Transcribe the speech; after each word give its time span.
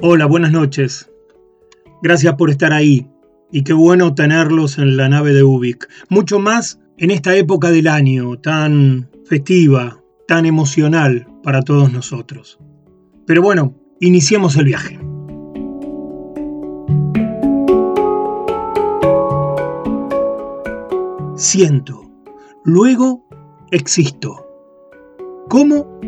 Hola, 0.00 0.26
buenas 0.26 0.52
noches. 0.52 1.10
Gracias 2.02 2.36
por 2.36 2.50
estar 2.50 2.72
ahí 2.72 3.08
y 3.50 3.64
qué 3.64 3.72
bueno 3.72 4.14
tenerlos 4.14 4.78
en 4.78 4.96
la 4.96 5.08
nave 5.08 5.34
de 5.34 5.42
Ubik. 5.42 5.88
Mucho 6.08 6.38
más 6.38 6.78
en 6.98 7.10
esta 7.10 7.34
época 7.34 7.72
del 7.72 7.88
año 7.88 8.38
tan 8.38 9.10
festiva, 9.24 10.00
tan 10.28 10.46
emocional 10.46 11.26
para 11.42 11.62
todos 11.62 11.92
nosotros. 11.92 12.60
Pero 13.26 13.42
bueno, 13.42 13.74
iniciemos 13.98 14.56
el 14.56 14.66
viaje. 14.66 15.00
Siento, 21.34 22.08
luego 22.64 23.26
existo. 23.72 24.46
¿Cómo? 25.48 25.98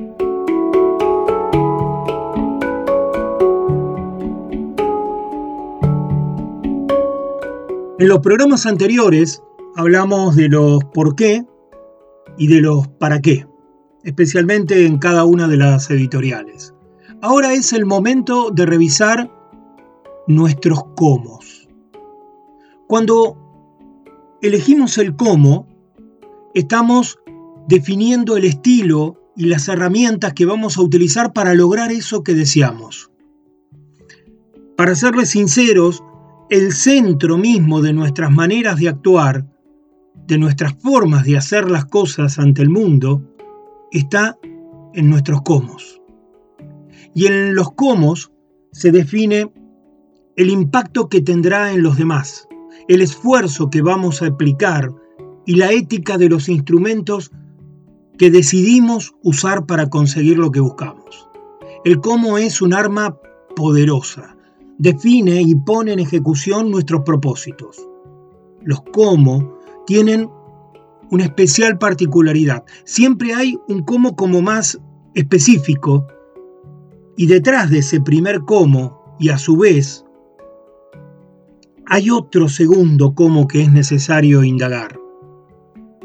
En 8.01 8.09
los 8.09 8.21
programas 8.21 8.65
anteriores 8.65 9.43
hablamos 9.77 10.35
de 10.35 10.49
los 10.49 10.83
por 10.95 11.15
qué 11.17 11.45
y 12.39 12.47
de 12.47 12.63
los 12.63 12.89
para 12.89 13.21
qué, 13.21 13.47
especialmente 14.05 14.87
en 14.87 14.97
cada 14.97 15.25
una 15.27 15.49
de 15.49 15.59
las 15.59 15.91
editoriales. 15.91 16.73
Ahora 17.21 17.53
es 17.53 17.75
el 17.75 17.85
momento 17.85 18.51
de 18.53 18.65
revisar 18.65 19.31
nuestros 20.27 20.83
cómo. 20.97 21.41
Cuando 22.87 23.37
elegimos 24.41 24.97
el 24.97 25.15
cómo, 25.15 25.69
estamos 26.55 27.19
definiendo 27.69 28.39
el 28.39 28.47
estilo 28.47 29.31
y 29.37 29.45
las 29.45 29.69
herramientas 29.69 30.33
que 30.33 30.47
vamos 30.47 30.79
a 30.79 30.83
utilizar 30.83 31.35
para 31.35 31.53
lograr 31.53 31.93
eso 31.93 32.25
que 32.25 32.33
deseamos. 32.33 33.11
Para 34.75 34.95
serles 34.95 35.29
sinceros, 35.29 36.03
el 36.51 36.73
centro 36.73 37.39
mismo 37.39 37.81
de 37.81 37.93
nuestras 37.93 38.33
maneras 38.33 38.81
de 38.81 38.89
actuar, 38.89 39.47
de 40.27 40.37
nuestras 40.37 40.75
formas 40.75 41.25
de 41.25 41.37
hacer 41.37 41.71
las 41.71 41.85
cosas 41.85 42.41
ante 42.41 42.61
el 42.61 42.71
mundo, 42.71 43.23
está 43.93 44.37
en 44.95 45.09
nuestros 45.09 45.43
cómo. 45.43 45.77
Y 47.15 47.27
en 47.27 47.55
los 47.55 47.73
cómo 47.75 48.15
se 48.73 48.91
define 48.91 49.53
el 50.35 50.51
impacto 50.51 51.09
que 51.09 51.21
tendrá 51.21 51.73
en 51.73 51.85
los 51.85 51.97
demás, 51.97 52.49
el 52.89 53.01
esfuerzo 53.01 53.71
que 53.71 53.83
vamos 53.83 54.21
a 54.21 54.27
aplicar 54.27 54.91
y 55.47 55.55
la 55.55 55.71
ética 55.71 56.19
de 56.19 56.29
los 56.29 56.49
instrumentos 56.49 57.31
que 58.19 58.29
decidimos 58.29 59.15
usar 59.23 59.67
para 59.67 59.89
conseguir 59.89 60.37
lo 60.37 60.51
que 60.51 60.61
buscamos. 60.61 61.29
El 61.85 62.01
cómo 62.01 62.39
es 62.39 62.61
un 62.61 62.75
arma 62.75 63.17
poderosa, 63.55 64.37
define 64.81 65.43
y 65.43 65.55
pone 65.55 65.93
en 65.93 65.99
ejecución 65.99 66.71
nuestros 66.71 67.03
propósitos. 67.03 67.87
Los 68.63 68.81
cómo 68.93 69.59
tienen 69.87 70.31
una 71.11 71.25
especial 71.25 71.79
particularidad. 71.79 72.65
Siempre 72.85 73.35
hay 73.35 73.59
un 73.69 73.83
cómo 73.83 74.17
como 74.17 74.41
más 74.41 74.81
específico 75.15 76.07
y 77.15 77.27
detrás 77.27 77.71
de 77.71 77.81
ese 77.81 78.01
primer 78.01 78.41
cómo 78.47 79.17
y 79.19 79.29
a 79.29 79.37
su 79.37 79.59
vez 79.59 80.07
hay 81.85 82.09
otro 82.09 82.49
segundo 82.49 83.15
cómo 83.15 83.49
que 83.49 83.63
es 83.63 83.71
necesario 83.71 84.45
indagar. 84.45 84.99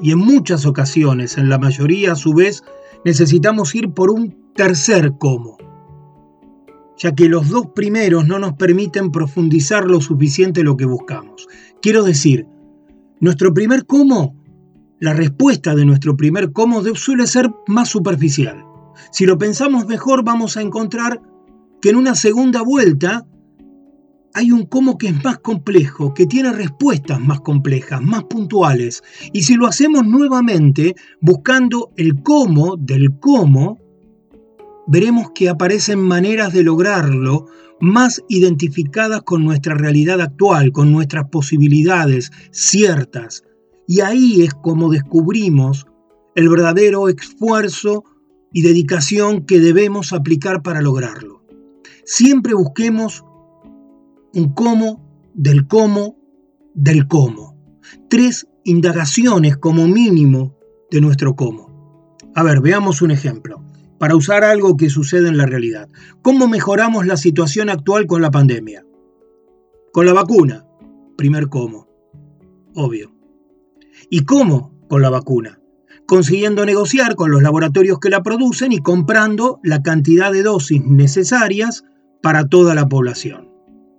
Y 0.01 0.11
en 0.11 0.19
muchas 0.19 0.65
ocasiones, 0.65 1.37
en 1.37 1.47
la 1.47 1.59
mayoría 1.59 2.11
a 2.11 2.15
su 2.15 2.33
vez, 2.33 2.61
necesitamos 3.05 3.73
ir 3.73 3.93
por 3.93 4.11
un 4.11 4.35
tercer 4.53 5.13
cómo 5.17 5.54
ya 6.97 7.13
que 7.13 7.29
los 7.29 7.49
dos 7.49 7.67
primeros 7.75 8.27
no 8.27 8.39
nos 8.39 8.53
permiten 8.53 9.11
profundizar 9.11 9.85
lo 9.85 10.01
suficiente 10.01 10.63
lo 10.63 10.77
que 10.77 10.85
buscamos. 10.85 11.47
Quiero 11.81 12.03
decir, 12.03 12.47
nuestro 13.19 13.53
primer 13.53 13.85
cómo, 13.85 14.35
la 14.99 15.13
respuesta 15.13 15.75
de 15.75 15.85
nuestro 15.85 16.15
primer 16.15 16.51
cómo 16.51 16.83
suele 16.95 17.27
ser 17.27 17.49
más 17.67 17.89
superficial. 17.89 18.63
Si 19.11 19.25
lo 19.25 19.37
pensamos 19.37 19.87
mejor 19.87 20.23
vamos 20.23 20.57
a 20.57 20.61
encontrar 20.61 21.21
que 21.81 21.89
en 21.89 21.97
una 21.97 22.15
segunda 22.15 22.61
vuelta 22.61 23.25
hay 24.33 24.51
un 24.51 24.65
cómo 24.65 24.97
que 24.97 25.07
es 25.07 25.23
más 25.23 25.39
complejo, 25.39 26.13
que 26.13 26.25
tiene 26.25 26.51
respuestas 26.51 27.21
más 27.21 27.39
complejas, 27.39 28.01
más 28.01 28.25
puntuales. 28.25 29.01
Y 29.31 29.43
si 29.43 29.55
lo 29.55 29.65
hacemos 29.65 30.05
nuevamente 30.05 30.93
buscando 31.21 31.91
el 31.95 32.21
cómo 32.21 32.75
del 32.75 33.17
cómo, 33.19 33.79
veremos 34.87 35.31
que 35.33 35.49
aparecen 35.49 35.99
maneras 35.99 36.53
de 36.53 36.63
lograrlo 36.63 37.47
más 37.79 38.23
identificadas 38.29 39.21
con 39.23 39.43
nuestra 39.43 39.75
realidad 39.75 40.21
actual, 40.21 40.71
con 40.71 40.91
nuestras 40.91 41.29
posibilidades 41.29 42.31
ciertas. 42.51 43.43
Y 43.87 44.01
ahí 44.01 44.43
es 44.43 44.53
como 44.53 44.89
descubrimos 44.89 45.85
el 46.35 46.49
verdadero 46.49 47.09
esfuerzo 47.09 48.03
y 48.51 48.61
dedicación 48.61 49.45
que 49.45 49.59
debemos 49.59 50.13
aplicar 50.13 50.61
para 50.61 50.81
lograrlo. 50.81 51.43
Siempre 52.05 52.53
busquemos 52.53 53.25
un 54.33 54.53
cómo 54.53 55.31
del 55.33 55.67
cómo 55.67 56.17
del 56.73 57.07
cómo. 57.07 57.57
Tres 58.09 58.47
indagaciones 58.63 59.57
como 59.57 59.87
mínimo 59.87 60.57
de 60.91 61.01
nuestro 61.01 61.35
cómo. 61.35 62.17
A 62.35 62.43
ver, 62.43 62.61
veamos 62.61 63.01
un 63.01 63.11
ejemplo 63.11 63.64
para 63.97 64.15
usar 64.15 64.43
algo 64.43 64.77
que 64.77 64.89
sucede 64.89 65.29
en 65.29 65.37
la 65.37 65.45
realidad. 65.45 65.87
¿Cómo 66.21 66.47
mejoramos 66.47 67.05
la 67.05 67.17
situación 67.17 67.69
actual 67.69 68.07
con 68.07 68.21
la 68.21 68.31
pandemia? 68.31 68.85
Con 69.91 70.05
la 70.05 70.13
vacuna. 70.13 70.65
Primer 71.15 71.47
cómo. 71.47 71.87
Obvio. 72.75 73.13
¿Y 74.09 74.25
cómo? 74.25 74.73
Con 74.89 75.01
la 75.01 75.09
vacuna. 75.09 75.59
Consiguiendo 76.05 76.65
negociar 76.65 77.15
con 77.15 77.31
los 77.31 77.41
laboratorios 77.41 77.99
que 77.99 78.09
la 78.09 78.21
producen 78.21 78.71
y 78.71 78.79
comprando 78.79 79.59
la 79.63 79.81
cantidad 79.81 80.31
de 80.31 80.43
dosis 80.43 80.83
necesarias 80.85 81.83
para 82.21 82.47
toda 82.47 82.75
la 82.75 82.87
población. 82.87 83.49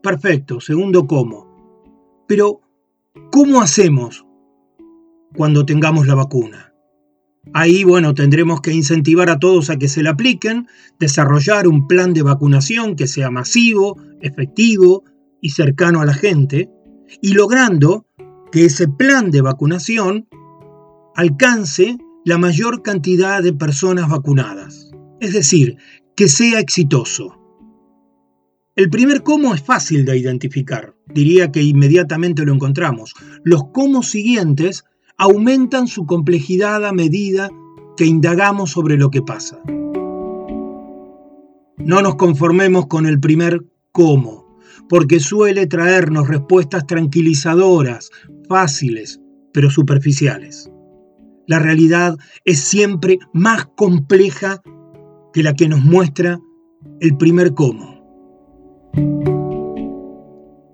Perfecto. 0.02 0.60
Segundo 0.60 1.06
cómo. 1.06 2.24
Pero, 2.28 2.60
¿cómo 3.32 3.60
hacemos 3.60 4.26
cuando 5.34 5.64
tengamos 5.64 6.06
la 6.06 6.14
vacuna? 6.14 6.74
Ahí, 7.52 7.84
bueno, 7.84 8.14
tendremos 8.14 8.60
que 8.60 8.72
incentivar 8.72 9.30
a 9.30 9.38
todos 9.38 9.70
a 9.70 9.76
que 9.76 9.88
se 9.88 10.02
la 10.02 10.10
apliquen, 10.10 10.66
desarrollar 10.98 11.68
un 11.68 11.86
plan 11.86 12.12
de 12.12 12.22
vacunación 12.22 12.96
que 12.96 13.06
sea 13.06 13.30
masivo, 13.30 14.00
efectivo 14.20 15.04
y 15.40 15.50
cercano 15.50 16.00
a 16.00 16.06
la 16.06 16.14
gente, 16.14 16.70
y 17.22 17.34
logrando 17.34 18.06
que 18.50 18.64
ese 18.64 18.88
plan 18.88 19.30
de 19.30 19.42
vacunación 19.42 20.28
alcance 21.14 21.96
la 22.24 22.38
mayor 22.38 22.82
cantidad 22.82 23.42
de 23.42 23.52
personas 23.52 24.08
vacunadas. 24.08 24.90
Es 25.20 25.32
decir, 25.32 25.76
que 26.16 26.28
sea 26.28 26.60
exitoso. 26.60 27.38
El 28.74 28.90
primer 28.90 29.22
cómo 29.22 29.54
es 29.54 29.62
fácil 29.62 30.04
de 30.04 30.18
identificar, 30.18 30.94
diría 31.14 31.50
que 31.50 31.62
inmediatamente 31.62 32.44
lo 32.44 32.52
encontramos. 32.52 33.14
Los 33.44 33.70
cómo 33.72 34.02
siguientes 34.02 34.84
aumentan 35.18 35.86
su 35.86 36.06
complejidad 36.06 36.84
a 36.84 36.92
medida 36.92 37.50
que 37.96 38.04
indagamos 38.04 38.70
sobre 38.70 38.96
lo 38.96 39.10
que 39.10 39.22
pasa. 39.22 39.60
No 41.78 42.02
nos 42.02 42.16
conformemos 42.16 42.86
con 42.86 43.06
el 43.06 43.20
primer 43.20 43.64
cómo, 43.92 44.58
porque 44.88 45.20
suele 45.20 45.66
traernos 45.66 46.28
respuestas 46.28 46.86
tranquilizadoras, 46.86 48.10
fáciles, 48.48 49.20
pero 49.52 49.70
superficiales. 49.70 50.70
La 51.46 51.58
realidad 51.60 52.16
es 52.44 52.60
siempre 52.60 53.18
más 53.32 53.66
compleja 53.76 54.60
que 55.32 55.42
la 55.42 55.54
que 55.54 55.68
nos 55.68 55.80
muestra 55.80 56.38
el 57.00 57.16
primer 57.16 57.54
cómo. 57.54 57.96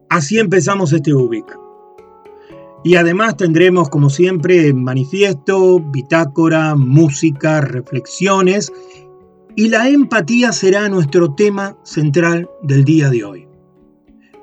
Así 0.09 0.38
empezamos 0.38 0.93
este 0.93 1.15
UBIC. 1.15 1.62
Y 2.84 2.96
además 2.96 3.37
tendremos, 3.37 3.88
como 3.88 4.11
siempre, 4.11 4.73
manifiesto, 4.75 5.79
bitácora, 5.79 6.75
música, 6.75 7.61
reflexiones 7.61 8.73
y 9.55 9.69
la 9.69 9.88
empatía 9.88 10.52
será 10.52 10.88
nuestro 10.88 11.34
tema 11.34 11.76
central 11.84 12.49
del 12.62 12.84
día 12.84 13.11
de 13.11 13.25
hoy. 13.25 13.49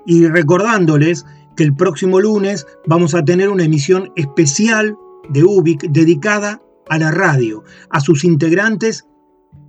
Y 0.06 0.28
recordándoles 0.28 1.26
que 1.56 1.64
el 1.64 1.76
próximo 1.76 2.20
lunes 2.20 2.66
vamos 2.86 3.16
a 3.16 3.26
tener 3.26 3.50
una 3.50 3.64
emisión 3.64 4.12
especial 4.16 4.98
de 5.30 5.44
UBIC 5.44 5.90
dedicada 5.90 6.62
a 6.90 6.98
la 6.98 7.12
radio, 7.12 7.64
a 7.90 8.00
sus 8.00 8.24
integrantes 8.24 9.06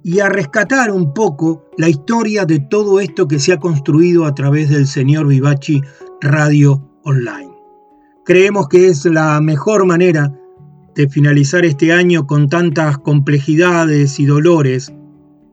y 0.02 0.20
a 0.20 0.28
rescatar 0.28 0.90
un 0.90 1.12
poco 1.12 1.66
la 1.76 1.88
historia 1.88 2.44
de 2.44 2.60
todo 2.60 3.00
esto 3.00 3.26
que 3.28 3.38
se 3.38 3.52
ha 3.52 3.58
construido 3.58 4.24
a 4.24 4.34
través 4.34 4.70
del 4.70 4.86
señor 4.86 5.26
Vivachi 5.26 5.82
Radio 6.20 6.82
Online. 7.04 7.49
Creemos 8.30 8.68
que 8.68 8.86
es 8.86 9.06
la 9.06 9.40
mejor 9.40 9.86
manera 9.86 10.32
de 10.94 11.08
finalizar 11.08 11.64
este 11.64 11.92
año 11.92 12.28
con 12.28 12.48
tantas 12.48 12.96
complejidades 12.98 14.20
y 14.20 14.24
dolores, 14.24 14.92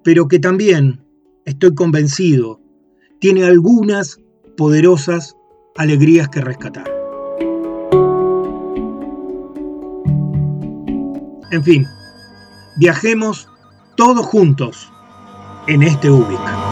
pero 0.03 0.27
que 0.27 0.38
también, 0.38 1.03
estoy 1.44 1.74
convencido, 1.74 2.62
tiene 3.19 3.45
algunas 3.45 4.19
poderosas 4.57 5.35
alegrías 5.75 6.29
que 6.29 6.39
rescatar. 6.39 6.85
En 11.50 11.63
fin, 11.63 11.88
viajemos 12.75 13.50
todos 13.95 14.23
juntos 14.23 14.94
en 15.65 15.81
este 15.81 16.12
Ubic. 16.12 16.66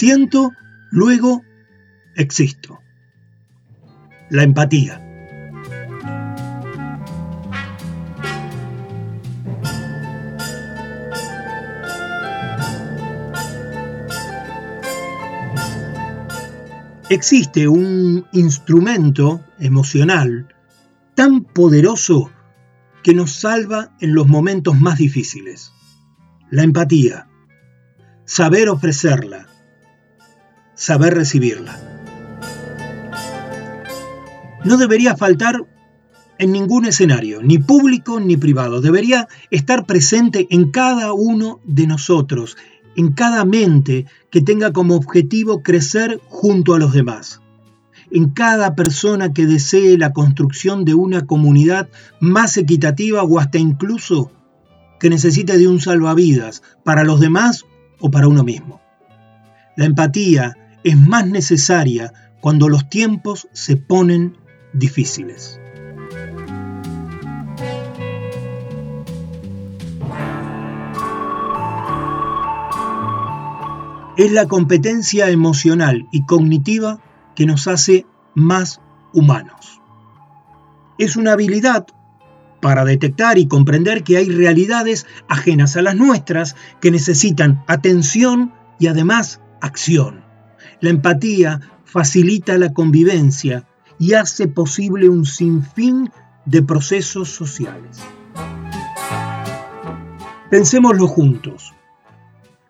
Siento, 0.00 0.52
luego 0.90 1.44
existo. 2.16 2.80
La 4.30 4.44
empatía. 4.44 4.98
Existe 17.10 17.68
un 17.68 18.24
instrumento 18.32 19.44
emocional 19.58 20.48
tan 21.14 21.44
poderoso 21.44 22.30
que 23.02 23.12
nos 23.12 23.32
salva 23.32 23.94
en 24.00 24.14
los 24.14 24.26
momentos 24.26 24.80
más 24.80 24.96
difíciles. 24.96 25.74
La 26.50 26.62
empatía. 26.62 27.28
Saber 28.24 28.70
ofrecerla. 28.70 29.49
Saber 30.80 31.12
recibirla. 31.12 31.78
No 34.64 34.78
debería 34.78 35.14
faltar 35.14 35.66
en 36.38 36.52
ningún 36.52 36.86
escenario, 36.86 37.42
ni 37.42 37.58
público 37.58 38.18
ni 38.18 38.38
privado. 38.38 38.80
Debería 38.80 39.28
estar 39.50 39.84
presente 39.84 40.46
en 40.48 40.70
cada 40.70 41.12
uno 41.12 41.60
de 41.64 41.86
nosotros, 41.86 42.56
en 42.96 43.12
cada 43.12 43.44
mente 43.44 44.06
que 44.30 44.40
tenga 44.40 44.72
como 44.72 44.96
objetivo 44.96 45.62
crecer 45.62 46.18
junto 46.28 46.72
a 46.72 46.78
los 46.78 46.94
demás. 46.94 47.42
En 48.10 48.30
cada 48.30 48.74
persona 48.74 49.34
que 49.34 49.44
desee 49.44 49.98
la 49.98 50.14
construcción 50.14 50.86
de 50.86 50.94
una 50.94 51.26
comunidad 51.26 51.90
más 52.20 52.56
equitativa 52.56 53.22
o 53.22 53.38
hasta 53.38 53.58
incluso 53.58 54.32
que 54.98 55.10
necesite 55.10 55.58
de 55.58 55.68
un 55.68 55.78
salvavidas 55.78 56.62
para 56.84 57.04
los 57.04 57.20
demás 57.20 57.66
o 57.98 58.10
para 58.10 58.28
uno 58.28 58.44
mismo. 58.44 58.80
La 59.76 59.84
empatía 59.84 60.56
es 60.84 60.96
más 60.96 61.26
necesaria 61.26 62.12
cuando 62.40 62.68
los 62.68 62.88
tiempos 62.88 63.48
se 63.52 63.76
ponen 63.76 64.36
difíciles. 64.72 65.60
es 74.20 74.32
la 74.32 74.48
competencia 74.48 75.30
emocional 75.30 76.06
y 76.12 76.26
cognitiva 76.26 77.00
que 77.34 77.46
nos 77.46 77.66
hace 77.66 78.04
más 78.34 78.82
humanos. 79.14 79.80
Es 80.98 81.16
una 81.16 81.32
habilidad 81.32 81.86
para 82.60 82.84
detectar 82.84 83.38
y 83.38 83.48
comprender 83.48 84.04
que 84.04 84.18
hay 84.18 84.28
realidades 84.28 85.06
ajenas 85.26 85.78
a 85.78 85.80
las 85.80 85.96
nuestras 85.96 86.54
que 86.82 86.90
necesitan 86.90 87.64
atención 87.66 88.52
y 88.78 88.88
además 88.88 89.40
acción. 89.62 90.19
La 90.80 90.90
empatía 90.90 91.60
facilita 91.84 92.56
la 92.56 92.72
convivencia 92.72 93.66
y 93.98 94.14
hace 94.14 94.48
posible 94.48 95.08
un 95.08 95.26
sinfín 95.26 96.10
de 96.46 96.62
procesos 96.62 97.28
sociales. 97.28 97.98
Pensémoslo 100.50 101.06
juntos. 101.06 101.74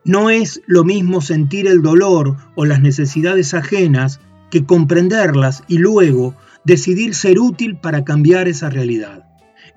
No 0.04 0.28
es 0.28 0.60
lo 0.66 0.82
mismo 0.82 1.20
sentir 1.20 1.66
el 1.66 1.82
dolor 1.82 2.36
o 2.56 2.64
las 2.64 2.80
necesidades 2.80 3.54
ajenas 3.54 4.20
que 4.50 4.64
comprenderlas 4.64 5.62
y 5.68 5.78
luego 5.78 6.34
decidir 6.64 7.14
ser 7.14 7.38
útil 7.38 7.76
para 7.76 8.04
cambiar 8.04 8.48
esa 8.48 8.70
realidad. 8.70 9.24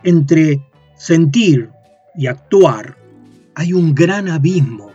Entre 0.04 0.66
sentir 0.98 1.70
y 2.16 2.28
actuar 2.28 2.98
hay 3.56 3.74
un 3.74 3.94
gran 3.94 4.28
abismo, 4.28 4.92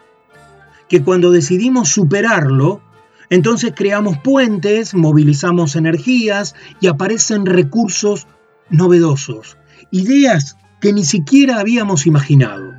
que 0.88 1.04
cuando 1.04 1.30
decidimos 1.30 1.88
superarlo, 1.88 2.82
entonces 3.30 3.72
creamos 3.74 4.18
puentes, 4.18 4.94
movilizamos 4.94 5.76
energías 5.76 6.54
y 6.80 6.86
aparecen 6.86 7.46
recursos 7.46 8.26
novedosos, 8.70 9.58
ideas 9.90 10.56
que 10.80 10.92
ni 10.92 11.04
siquiera 11.04 11.60
habíamos 11.60 12.06
imaginado. 12.06 12.72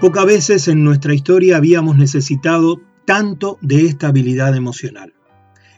Pocas 0.00 0.26
veces 0.26 0.68
en 0.68 0.84
nuestra 0.84 1.14
historia 1.14 1.56
habíamos 1.56 1.96
necesitado 1.96 2.82
tanto 3.06 3.56
de 3.62 3.86
esta 3.86 4.08
habilidad 4.08 4.54
emocional. 4.54 5.13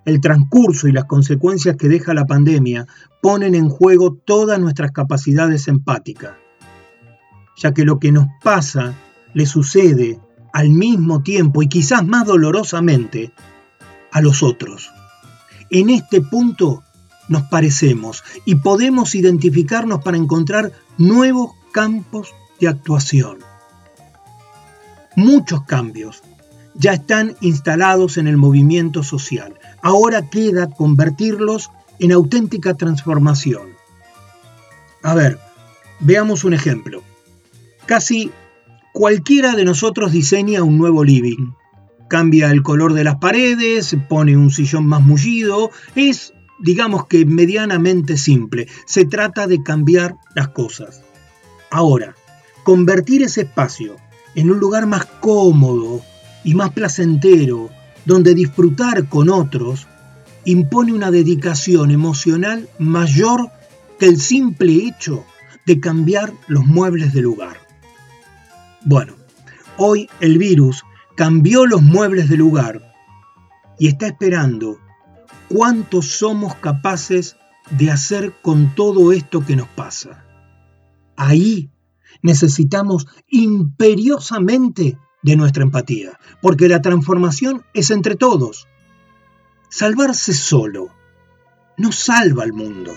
El 0.06 0.20
transcurso 0.20 0.88
y 0.88 0.92
las 0.92 1.04
consecuencias 1.04 1.76
que 1.76 1.88
deja 1.88 2.14
la 2.14 2.24
pandemia 2.24 2.86
ponen 3.20 3.54
en 3.54 3.68
juego 3.68 4.14
todas 4.14 4.58
nuestras 4.58 4.92
capacidades 4.92 5.68
empáticas, 5.68 6.36
ya 7.56 7.74
que 7.74 7.84
lo 7.84 7.98
que 7.98 8.12
nos 8.12 8.28
pasa 8.42 8.94
le 9.34 9.44
sucede 9.46 10.20
al 10.52 10.70
mismo 10.70 11.22
tiempo 11.22 11.60
y 11.60 11.68
quizás 11.68 12.06
más 12.06 12.24
dolorosamente 12.24 13.32
a 14.12 14.20
los 14.20 14.42
otros. 14.42 14.90
En 15.70 15.90
este 15.90 16.20
punto 16.20 16.84
nos 17.28 17.42
parecemos 17.42 18.22
y 18.44 18.54
podemos 18.54 19.14
identificarnos 19.16 20.04
para 20.04 20.16
encontrar 20.16 20.72
nuevos 20.96 21.50
campos 21.72 22.32
de 22.60 22.68
actuación. 22.68 23.38
Muchos 25.16 25.64
cambios 25.64 26.22
ya 26.74 26.92
están 26.92 27.34
instalados 27.40 28.16
en 28.16 28.28
el 28.28 28.36
movimiento 28.36 29.02
social. 29.02 29.55
Ahora 29.82 30.28
queda 30.28 30.70
convertirlos 30.70 31.70
en 31.98 32.12
auténtica 32.12 32.74
transformación. 32.74 33.68
A 35.02 35.14
ver, 35.14 35.38
veamos 36.00 36.44
un 36.44 36.54
ejemplo. 36.54 37.02
Casi 37.86 38.30
cualquiera 38.92 39.54
de 39.54 39.64
nosotros 39.64 40.12
diseña 40.12 40.62
un 40.62 40.78
nuevo 40.78 41.04
living. 41.04 41.52
Cambia 42.08 42.50
el 42.50 42.62
color 42.62 42.92
de 42.94 43.04
las 43.04 43.16
paredes, 43.16 43.96
pone 44.08 44.36
un 44.36 44.50
sillón 44.50 44.86
más 44.86 45.02
mullido. 45.02 45.70
Es, 45.94 46.32
digamos 46.60 47.06
que, 47.06 47.24
medianamente 47.24 48.16
simple. 48.16 48.68
Se 48.86 49.04
trata 49.04 49.46
de 49.46 49.62
cambiar 49.62 50.16
las 50.34 50.48
cosas. 50.48 51.02
Ahora, 51.70 52.14
convertir 52.64 53.22
ese 53.22 53.42
espacio 53.42 53.96
en 54.34 54.50
un 54.50 54.58
lugar 54.58 54.86
más 54.86 55.06
cómodo 55.06 56.02
y 56.44 56.54
más 56.54 56.70
placentero, 56.72 57.70
donde 58.06 58.34
disfrutar 58.34 59.08
con 59.08 59.28
otros, 59.28 59.86
impone 60.44 60.92
una 60.92 61.10
dedicación 61.10 61.90
emocional 61.90 62.68
mayor 62.78 63.50
que 63.98 64.06
el 64.06 64.20
simple 64.20 64.72
hecho 64.72 65.24
de 65.66 65.80
cambiar 65.80 66.32
los 66.46 66.64
muebles 66.64 67.12
de 67.12 67.20
lugar. 67.20 67.58
Bueno, 68.84 69.14
hoy 69.76 70.08
el 70.20 70.38
virus 70.38 70.84
cambió 71.16 71.66
los 71.66 71.82
muebles 71.82 72.28
de 72.28 72.36
lugar 72.36 72.94
y 73.78 73.88
está 73.88 74.06
esperando 74.06 74.78
cuánto 75.48 76.00
somos 76.02 76.54
capaces 76.54 77.36
de 77.70 77.90
hacer 77.90 78.34
con 78.42 78.74
todo 78.74 79.12
esto 79.12 79.44
que 79.44 79.56
nos 79.56 79.68
pasa. 79.68 80.24
Ahí 81.16 81.70
necesitamos 82.22 83.06
imperiosamente 83.28 84.98
de 85.26 85.36
nuestra 85.36 85.64
empatía, 85.64 86.18
porque 86.40 86.68
la 86.68 86.80
transformación 86.80 87.66
es 87.74 87.90
entre 87.90 88.14
todos. 88.14 88.66
Salvarse 89.68 90.32
solo 90.32 90.88
no 91.76 91.92
salva 91.92 92.44
al 92.44 92.54
mundo. 92.54 92.94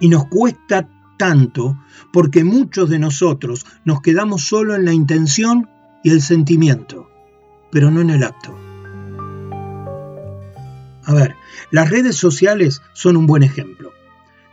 Y 0.00 0.08
nos 0.08 0.26
cuesta 0.26 0.88
tanto 1.16 1.78
porque 2.12 2.42
muchos 2.42 2.88
de 2.88 2.98
nosotros 2.98 3.64
nos 3.84 4.00
quedamos 4.00 4.42
solo 4.44 4.74
en 4.74 4.86
la 4.86 4.92
intención 4.92 5.68
y 6.02 6.10
el 6.10 6.22
sentimiento 6.22 7.10
pero 7.70 7.90
no 7.90 8.00
en 8.00 8.10
el 8.10 8.22
acto. 8.22 8.69
A 11.10 11.12
ver, 11.12 11.34
las 11.72 11.90
redes 11.90 12.14
sociales 12.14 12.82
son 12.92 13.16
un 13.16 13.26
buen 13.26 13.42
ejemplo. 13.42 13.90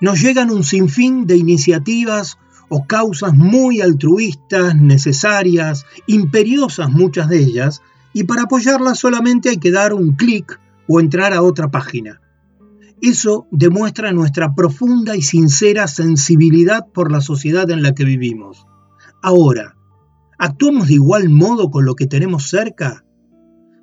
Nos 0.02 0.20
llegan 0.20 0.50
un 0.50 0.64
sinfín 0.64 1.28
de 1.28 1.38
iniciativas 1.38 2.40
o 2.68 2.88
causas 2.88 3.36
muy 3.36 3.80
altruistas, 3.80 4.76
necesarias, 4.76 5.86
imperiosas 6.08 6.90
muchas 6.90 7.30
de 7.30 7.38
ellas, 7.38 7.84
y 8.12 8.24
para 8.24 8.44
apoyarlas 8.44 8.98
solamente 8.98 9.50
hay 9.50 9.58
que 9.58 9.70
dar 9.70 9.94
un 9.94 10.14
clic 10.14 10.60
o 10.88 11.00
entrar 11.00 11.32
a 11.32 11.44
otra 11.44 11.70
página. 11.70 12.22
Eso 13.04 13.46
demuestra 13.52 14.12
nuestra 14.12 14.56
profunda 14.56 15.16
y 15.16 15.22
sincera 15.22 15.88
sensibilidad 15.88 16.88
por 16.92 17.12
la 17.12 17.22
sociedad 17.22 17.70
en 17.70 17.84
la 17.84 17.94
que 17.94 18.04
vivimos. 18.04 18.66
Ahora, 19.22 19.76
¿actuamos 20.40 20.88
de 20.88 20.96
igual 20.96 21.30
modo 21.30 21.70
con 21.70 21.86
lo 21.86 21.94
que 21.94 22.08
tenemos 22.08 22.50
cerca? 22.50 23.06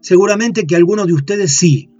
Seguramente 0.00 0.66
que 0.66 0.74
algunos 0.74 1.06
de 1.06 1.12
ustedes 1.12 1.52
sí. 1.52 1.93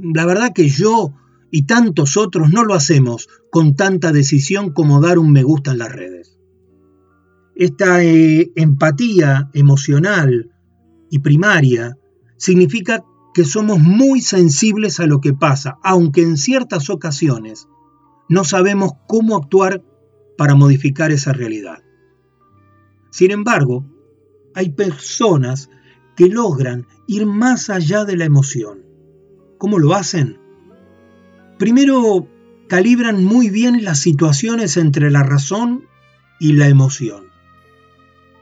La 0.00 0.26
verdad 0.26 0.52
que 0.54 0.68
yo 0.68 1.14
y 1.50 1.62
tantos 1.62 2.16
otros 2.16 2.50
no 2.50 2.64
lo 2.64 2.74
hacemos 2.74 3.28
con 3.50 3.76
tanta 3.76 4.12
decisión 4.12 4.72
como 4.72 5.00
dar 5.00 5.18
un 5.18 5.32
me 5.32 5.42
gusta 5.42 5.72
en 5.72 5.78
las 5.78 5.92
redes. 5.92 6.38
Esta 7.54 8.02
eh, 8.02 8.50
empatía 8.56 9.50
emocional 9.52 10.50
y 11.10 11.20
primaria 11.20 11.96
significa 12.36 13.04
que 13.32 13.44
somos 13.44 13.78
muy 13.78 14.20
sensibles 14.20 15.00
a 15.00 15.06
lo 15.06 15.20
que 15.20 15.32
pasa, 15.32 15.78
aunque 15.82 16.22
en 16.22 16.36
ciertas 16.36 16.90
ocasiones 16.90 17.68
no 18.28 18.44
sabemos 18.44 18.92
cómo 19.06 19.36
actuar 19.36 19.82
para 20.36 20.54
modificar 20.54 21.12
esa 21.12 21.32
realidad. 21.32 21.82
Sin 23.10 23.30
embargo, 23.30 23.84
hay 24.54 24.70
personas 24.70 25.68
que 26.16 26.28
logran 26.28 26.86
ir 27.06 27.26
más 27.26 27.70
allá 27.70 28.04
de 28.04 28.16
la 28.16 28.24
emoción. 28.24 28.83
¿Cómo 29.58 29.78
lo 29.78 29.94
hacen? 29.94 30.38
Primero, 31.58 32.28
calibran 32.68 33.24
muy 33.24 33.50
bien 33.50 33.84
las 33.84 34.00
situaciones 34.00 34.76
entre 34.76 35.10
la 35.10 35.22
razón 35.22 35.86
y 36.40 36.54
la 36.54 36.68
emoción. 36.68 37.28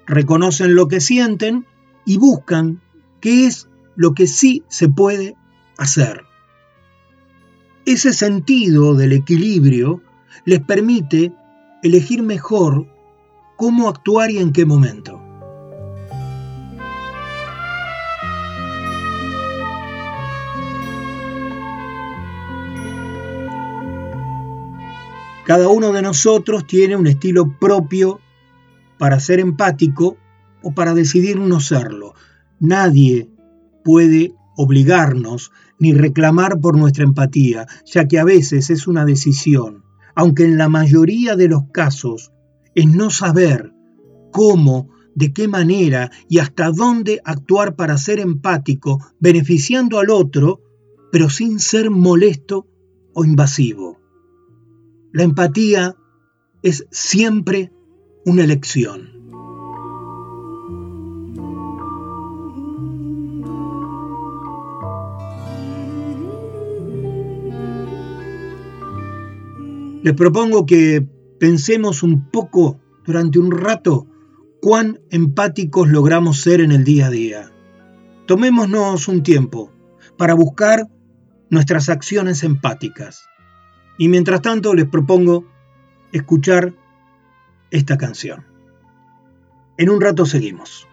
Reconocen 0.07 0.75
lo 0.75 0.89
que 0.89 1.01
sienten 1.01 1.67
y 2.05 2.17
buscan 2.17 2.81
qué 3.21 3.47
es 3.47 3.69
lo 3.95 4.15
que 4.15 4.27
sí 4.27 4.65
se 4.69 4.89
puede 4.89 5.37
hacer. 5.79 6.25
Ese 7.85 8.13
sentido 8.13 8.95
del 8.95 9.13
equilibrio 9.13 10.03
les 10.45 10.61
permite 10.61 11.33
elegir 11.83 12.23
mejor 12.23 12.87
cómo 13.57 13.89
actuar 13.89 14.31
y 14.31 14.39
en 14.39 14.53
qué 14.53 14.65
momento. 14.65 15.22
Cada 25.45 25.69
uno 25.69 25.93
de 25.93 26.03
nosotros 26.03 26.67
tiene 26.67 26.97
un 26.97 27.09
estilo 27.09 27.59
propio 27.59 28.21
para 28.97 29.19
ser 29.19 29.41
empático 29.41 30.17
o 30.63 30.73
para 30.73 30.95
decidir 30.95 31.41
no 31.41 31.59
serlo. 31.59 32.15
Nadie 32.61 33.29
puede 33.83 34.35
obligarnos 34.57 35.51
ni 35.81 35.93
reclamar 35.95 36.61
por 36.61 36.79
nuestra 36.79 37.03
empatía, 37.03 37.67
ya 37.85 38.07
que 38.07 38.21
a 38.21 38.25
veces 38.25 38.71
es 38.71 38.87
una 38.87 39.05
decisión, 39.05 39.83
aunque 40.15 40.45
en 40.45 40.59
la 40.59 40.69
mayoría 40.69 41.35
de 41.35 41.49
los 41.49 41.65
casos 41.73 42.31
es 42.77 42.87
no 42.87 43.11
saber 43.11 43.73
cómo, 44.31 44.91
de 45.17 45.33
qué 45.33 45.49
manera 45.49 46.13
y 46.29 46.39
hasta 46.39 46.71
dónde 46.71 47.21
actuar 47.25 47.75
para 47.75 47.99
ser 47.99 48.21
empático, 48.21 49.05
beneficiando 49.19 49.99
al 49.99 50.11
otro, 50.11 50.61
pero 51.11 51.29
sin 51.29 51.59
ser 51.59 51.91
molesto 51.91 52.69
o 53.13 53.25
invasivo. 53.25 54.02
La 55.13 55.25
empatía 55.25 55.95
es 56.63 56.87
siempre 56.91 57.71
una 58.25 58.45
elección. 58.45 59.11
Les 70.03 70.15
propongo 70.15 70.65
que 70.65 71.07
pensemos 71.39 72.03
un 72.03 72.31
poco 72.31 72.81
durante 73.05 73.39
un 73.39 73.51
rato 73.51 74.07
cuán 74.63 74.99
empáticos 75.11 75.89
logramos 75.89 76.41
ser 76.41 76.63
en 76.63 76.73
el 76.73 76.85
día 76.85 77.09
a 77.09 77.11
día. 77.11 77.53
Tomémonos 78.27 79.09
un 79.09 79.23
tiempo 79.23 79.71
para 80.17 80.33
buscar 80.33 80.89
nuestras 81.51 81.91
acciones 81.91 82.43
empáticas. 82.45 83.29
Y 83.99 84.09
mientras 84.09 84.43
tanto 84.43 84.75
les 84.75 84.87
propongo 84.87 85.45
escuchar 86.13 86.75
esta 87.71 87.97
canción. 87.97 88.45
En 89.79 89.91
un 89.91 90.01
rato 90.01 90.27
seguimos. 90.27 90.87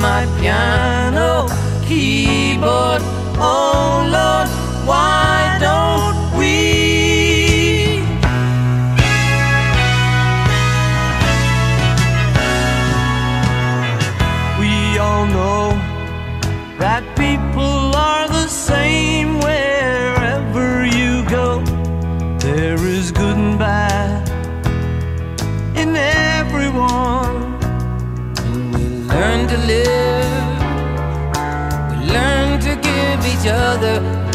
My 0.00 0.26
piano 0.40 1.46
keyboard. 1.86 3.02
Oh 3.36 4.02
Lord, 4.08 4.39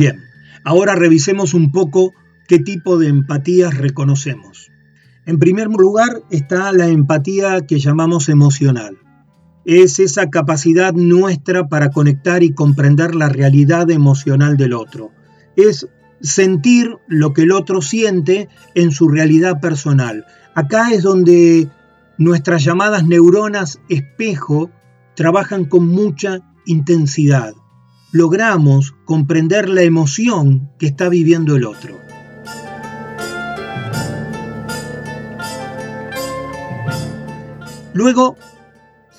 Bien, 0.00 0.24
ahora 0.64 0.94
revisemos 0.94 1.52
un 1.52 1.72
poco 1.72 2.14
qué 2.48 2.58
tipo 2.58 2.96
de 2.96 3.08
empatías 3.08 3.76
reconocemos. 3.76 4.72
En 5.26 5.38
primer 5.38 5.66
lugar 5.66 6.22
está 6.30 6.72
la 6.72 6.88
empatía 6.88 7.66
que 7.66 7.78
llamamos 7.78 8.30
emocional. 8.30 8.96
Es 9.66 9.98
esa 9.98 10.30
capacidad 10.30 10.94
nuestra 10.94 11.68
para 11.68 11.90
conectar 11.90 12.42
y 12.42 12.54
comprender 12.54 13.14
la 13.14 13.28
realidad 13.28 13.90
emocional 13.90 14.56
del 14.56 14.72
otro. 14.72 15.10
Es 15.54 15.86
sentir 16.22 16.96
lo 17.06 17.34
que 17.34 17.42
el 17.42 17.52
otro 17.52 17.82
siente 17.82 18.48
en 18.74 18.92
su 18.92 19.06
realidad 19.06 19.60
personal. 19.60 20.24
Acá 20.54 20.92
es 20.94 21.02
donde 21.02 21.68
nuestras 22.16 22.64
llamadas 22.64 23.04
neuronas 23.04 23.80
espejo 23.90 24.70
trabajan 25.14 25.66
con 25.66 25.88
mucha 25.88 26.38
intensidad. 26.64 27.52
Logramos 28.12 28.92
comprender 29.04 29.68
la 29.68 29.82
emoción 29.82 30.68
que 30.78 30.86
está 30.86 31.08
viviendo 31.08 31.54
el 31.54 31.64
otro. 31.64 31.96
Luego 37.94 38.36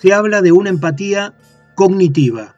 se 0.02 0.14
habla 0.14 0.42
de 0.42 0.52
una 0.52 0.70
empatía 0.70 1.36
cognitiva 1.76 2.56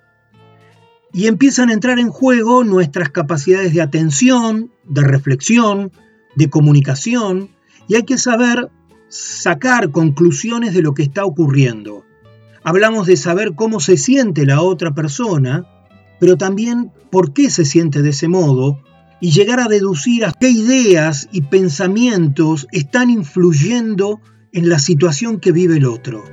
y 1.12 1.28
empiezan 1.28 1.70
a 1.70 1.74
entrar 1.74 2.00
en 2.00 2.10
juego 2.10 2.64
nuestras 2.64 3.10
capacidades 3.10 3.74
de 3.74 3.82
atención, 3.82 4.72
de 4.86 5.02
reflexión, 5.02 5.92
de 6.36 6.50
comunicación 6.50 7.50
y 7.88 7.96
hay 7.96 8.04
que 8.04 8.18
saber 8.18 8.72
sacar 9.08 9.92
conclusiones 9.92 10.74
de 10.74 10.82
lo 10.82 10.96
que 10.96 11.04
está 11.04 11.26
ocurriendo. 11.26 12.04
Hablamos 12.64 13.06
de 13.06 13.18
saber 13.18 13.54
cómo 13.54 13.80
se 13.80 13.98
siente 13.98 14.46
la 14.46 14.62
otra 14.62 14.96
persona, 14.96 15.68
pero 16.20 16.38
también 16.38 16.92
por 17.12 17.34
qué 17.34 17.50
se 17.50 17.66
siente 17.66 18.02
de 18.02 18.10
ese 18.10 18.28
modo 18.28 18.80
y 19.20 19.32
llegar 19.32 19.60
a 19.60 19.68
deducir 19.68 20.26
a 20.26 20.34
qué 20.34 20.50
ideas 20.50 21.30
y 21.32 21.42
pensamientos 21.44 22.68
están 22.72 23.10
influyendo 23.10 24.20
en 24.52 24.70
la 24.70 24.80
situación 24.80 25.40
que 25.40 25.52
vive 25.52 25.78
el 25.78 25.86
otro. 25.86 26.24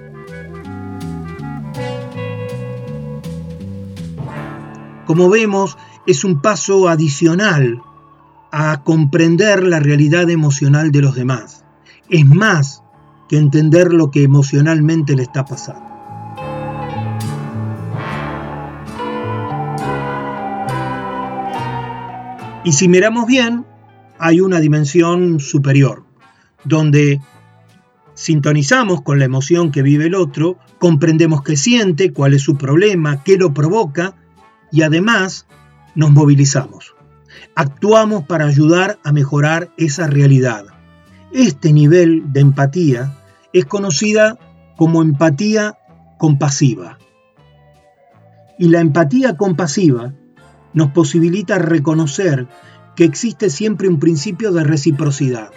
Como 5.07 5.29
vemos, 5.29 5.77
es 6.07 6.25
un 6.25 6.40
paso 6.40 6.88
adicional 6.88 7.83
a 8.53 8.83
comprender 8.85 9.64
la 9.64 9.81
realidad 9.81 10.29
emocional 10.31 10.93
de 10.93 11.03
los 11.03 11.14
demás. 11.14 11.64
Es 12.09 12.27
más 12.27 12.83
que 13.29 13.37
entender 13.37 13.93
lo 13.93 14.11
que 14.11 14.25
emocionalmente 14.25 15.14
le 15.14 15.23
está 15.23 15.45
pasando. 15.45 15.89
Y 22.62 22.73
si 22.73 22.88
miramos 22.88 23.27
bien, 23.27 23.64
hay 24.18 24.42
una 24.42 24.61
dimensión 24.61 25.40
superior, 25.40 26.05
donde 26.64 27.23
sintonizamos 28.12 29.01
con 29.01 29.18
la 29.18 29.25
emoción 29.25 29.73
que 29.73 29.81
vive 29.81 30.07
el 30.07 30.14
otro, 30.14 30.59
comprendemos 30.79 31.42
qué 31.42 31.57
siente, 31.57 32.12
cuál 32.12 32.35
es 32.35 32.42
su 32.42 32.59
problema, 32.59 33.23
qué 33.25 33.38
lo 33.38 33.55
provoca, 33.55 34.14
y 34.70 34.83
además 34.83 35.46
nos 35.94 36.11
movilizamos. 36.11 36.94
Actuamos 37.55 38.25
para 38.25 38.44
ayudar 38.44 38.99
a 39.05 39.12
mejorar 39.12 39.73
esa 39.79 40.07
realidad. 40.07 40.66
Este 41.33 41.73
nivel 41.73 42.31
de 42.31 42.40
empatía 42.40 43.16
es 43.55 43.64
conocida 43.64 44.38
como 44.77 45.01
empatía 45.01 45.79
compasiva. 46.18 46.99
Y 48.59 48.68
la 48.68 48.81
empatía 48.81 49.38
compasiva 49.38 50.12
nos 50.72 50.92
posibilita 50.92 51.59
reconocer 51.59 52.48
que 52.96 53.04
existe 53.04 53.50
siempre 53.50 53.88
un 53.88 53.98
principio 53.98 54.52
de 54.52 54.64
reciprocidad. 54.64 55.50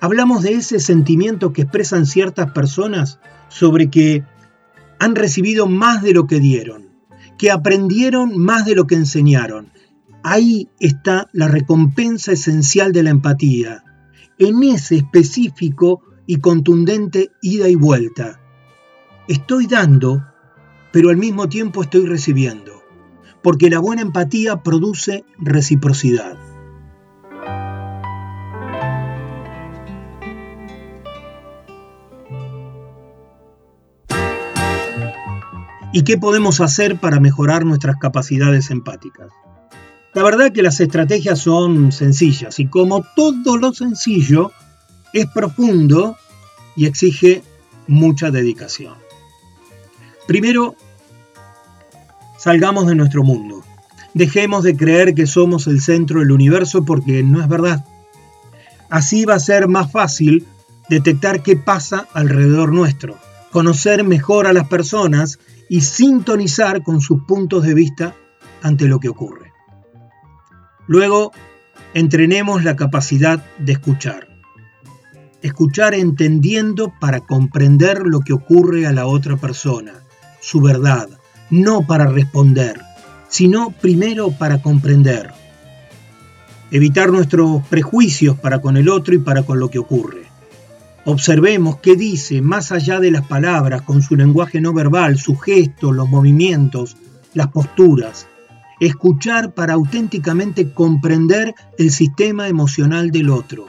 Hablamos 0.00 0.42
de 0.42 0.54
ese 0.54 0.80
sentimiento 0.80 1.52
que 1.52 1.62
expresan 1.62 2.06
ciertas 2.06 2.52
personas 2.52 3.20
sobre 3.48 3.90
que 3.90 4.24
han 4.98 5.14
recibido 5.14 5.66
más 5.66 6.02
de 6.02 6.12
lo 6.12 6.26
que 6.26 6.40
dieron, 6.40 6.90
que 7.38 7.50
aprendieron 7.50 8.36
más 8.36 8.64
de 8.64 8.74
lo 8.74 8.86
que 8.86 8.96
enseñaron. 8.96 9.72
Ahí 10.22 10.68
está 10.80 11.28
la 11.32 11.48
recompensa 11.48 12.32
esencial 12.32 12.92
de 12.92 13.02
la 13.02 13.10
empatía, 13.10 13.84
en 14.38 14.62
ese 14.62 14.96
específico 14.96 16.02
y 16.26 16.38
contundente 16.38 17.30
ida 17.42 17.68
y 17.68 17.76
vuelta. 17.76 18.40
Estoy 19.28 19.66
dando, 19.66 20.24
pero 20.92 21.10
al 21.10 21.16
mismo 21.16 21.48
tiempo 21.48 21.82
estoy 21.82 22.06
recibiendo 22.06 22.73
porque 23.44 23.68
la 23.68 23.78
buena 23.78 24.00
empatía 24.00 24.62
produce 24.62 25.26
reciprocidad. 25.36 26.38
¿Y 35.92 36.04
qué 36.04 36.16
podemos 36.16 36.62
hacer 36.62 36.98
para 36.98 37.20
mejorar 37.20 37.66
nuestras 37.66 37.96
capacidades 37.98 38.70
empáticas? 38.70 39.30
La 40.14 40.22
verdad 40.22 40.50
que 40.50 40.62
las 40.62 40.80
estrategias 40.80 41.38
son 41.38 41.92
sencillas 41.92 42.58
y 42.58 42.68
como 42.68 43.04
todo 43.14 43.58
lo 43.58 43.74
sencillo, 43.74 44.52
es 45.12 45.26
profundo 45.26 46.16
y 46.76 46.86
exige 46.86 47.42
mucha 47.88 48.30
dedicación. 48.30 48.94
Primero, 50.26 50.76
Salgamos 52.44 52.86
de 52.86 52.94
nuestro 52.94 53.24
mundo. 53.24 53.64
Dejemos 54.12 54.64
de 54.64 54.76
creer 54.76 55.14
que 55.14 55.26
somos 55.26 55.66
el 55.66 55.80
centro 55.80 56.20
del 56.20 56.30
universo 56.30 56.84
porque 56.84 57.22
no 57.22 57.40
es 57.40 57.48
verdad. 57.48 57.86
Así 58.90 59.24
va 59.24 59.36
a 59.36 59.40
ser 59.40 59.66
más 59.66 59.90
fácil 59.90 60.46
detectar 60.90 61.42
qué 61.42 61.56
pasa 61.56 62.06
alrededor 62.12 62.70
nuestro, 62.70 63.16
conocer 63.50 64.04
mejor 64.04 64.46
a 64.46 64.52
las 64.52 64.68
personas 64.68 65.38
y 65.70 65.80
sintonizar 65.80 66.82
con 66.82 67.00
sus 67.00 67.22
puntos 67.24 67.62
de 67.62 67.72
vista 67.72 68.14
ante 68.60 68.88
lo 68.88 69.00
que 69.00 69.08
ocurre. 69.08 69.50
Luego, 70.86 71.32
entrenemos 71.94 72.62
la 72.62 72.76
capacidad 72.76 73.42
de 73.58 73.72
escuchar. 73.72 74.28
Escuchar 75.40 75.94
entendiendo 75.94 76.92
para 77.00 77.20
comprender 77.20 78.02
lo 78.04 78.20
que 78.20 78.34
ocurre 78.34 78.86
a 78.86 78.92
la 78.92 79.06
otra 79.06 79.38
persona, 79.38 79.94
su 80.40 80.60
verdad, 80.60 81.08
no 81.54 81.86
para 81.86 82.06
responder, 82.06 82.80
sino 83.28 83.70
primero 83.70 84.32
para 84.32 84.60
comprender. 84.60 85.30
Evitar 86.70 87.10
nuestros 87.10 87.64
prejuicios 87.68 88.36
para 88.36 88.60
con 88.60 88.76
el 88.76 88.88
otro 88.88 89.14
y 89.14 89.18
para 89.18 89.44
con 89.44 89.60
lo 89.60 89.70
que 89.70 89.78
ocurre. 89.78 90.24
Observemos 91.04 91.76
qué 91.78 91.96
dice 91.96 92.40
más 92.40 92.72
allá 92.72 92.98
de 92.98 93.10
las 93.10 93.26
palabras, 93.26 93.82
con 93.82 94.02
su 94.02 94.16
lenguaje 94.16 94.60
no 94.60 94.72
verbal, 94.72 95.18
sus 95.18 95.40
gestos, 95.40 95.94
los 95.94 96.08
movimientos, 96.08 96.96
las 97.34 97.48
posturas. 97.48 98.26
Escuchar 98.80 99.52
para 99.52 99.74
auténticamente 99.74 100.72
comprender 100.72 101.54
el 101.78 101.92
sistema 101.92 102.48
emocional 102.48 103.10
del 103.12 103.30
otro. 103.30 103.66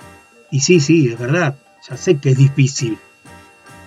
Y 0.49 0.61
sí, 0.61 0.79
sí, 0.79 1.09
es 1.09 1.19
verdad, 1.19 1.57
ya 1.87 1.97
sé 1.97 2.17
que 2.17 2.31
es 2.31 2.37
difícil, 2.37 2.97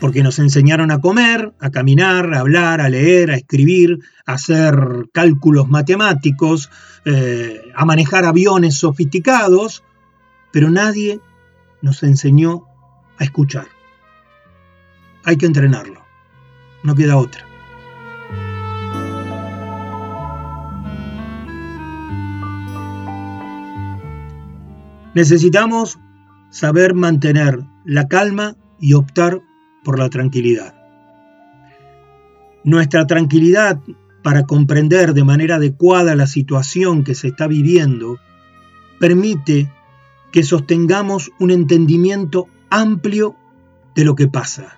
porque 0.01 0.23
nos 0.23 0.39
enseñaron 0.39 0.91
a 0.91 1.01
comer, 1.01 1.55
a 1.61 1.71
caminar, 1.71 2.33
a 2.35 2.41
hablar, 2.41 2.81
a 2.81 2.89
leer, 2.89 3.31
a 3.31 3.37
escribir, 3.37 3.99
a 4.27 4.35
hacer 4.35 4.75
cálculos 5.13 5.69
matemáticos, 5.69 6.71
eh, 7.05 7.61
a 7.75 7.85
manejar 7.85 8.25
aviones 8.25 8.77
sofisticados, 8.77 9.83
pero 10.53 10.71
nadie 10.71 11.21
nos 11.83 12.03
enseñó 12.03 12.65
a 13.19 13.25
escuchar. 13.25 13.67
Hay 15.25 15.37
que 15.37 15.47
entrenarlo, 15.47 16.05
no 16.83 16.95
queda 16.95 17.17
otra. 17.17 17.45
Necesitamos 25.15 25.99
saber 26.51 26.95
mantener 26.95 27.65
la 27.85 28.07
calma 28.07 28.57
y 28.79 28.95
optar 28.95 29.43
por 29.89 29.99
la 29.99 30.11
tranquilidad. 30.11 30.75
Nuestra 32.63 33.07
tranquilidad 33.07 33.81
para 34.23 34.45
comprender 34.45 35.15
de 35.15 35.25
manera 35.25 35.55
adecuada 35.55 36.15
la 36.15 36.27
situación 36.27 37.05
que 37.05 37.15
se 37.15 37.29
está 37.29 37.47
viviendo 37.47 38.19
permite 39.01 39.73
que 40.31 40.43
sostengamos 40.43 41.31
un 41.41 41.53
entendimiento 41.53 42.49
amplio 42.69 43.35
de 43.95 44.05
lo 44.05 44.15
que 44.15 44.29
pasa. 44.29 44.77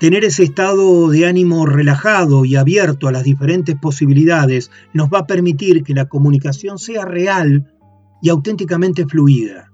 Tener 0.00 0.24
ese 0.24 0.42
estado 0.42 1.08
de 1.08 1.28
ánimo 1.28 1.64
relajado 1.64 2.44
y 2.44 2.56
abierto 2.56 3.06
a 3.06 3.12
las 3.12 3.22
diferentes 3.22 3.76
posibilidades 3.76 4.72
nos 4.92 5.08
va 5.08 5.20
a 5.20 5.26
permitir 5.28 5.84
que 5.84 5.94
la 5.94 6.06
comunicación 6.06 6.80
sea 6.80 7.04
real 7.04 7.72
y 8.20 8.28
auténticamente 8.28 9.06
fluida. 9.06 9.70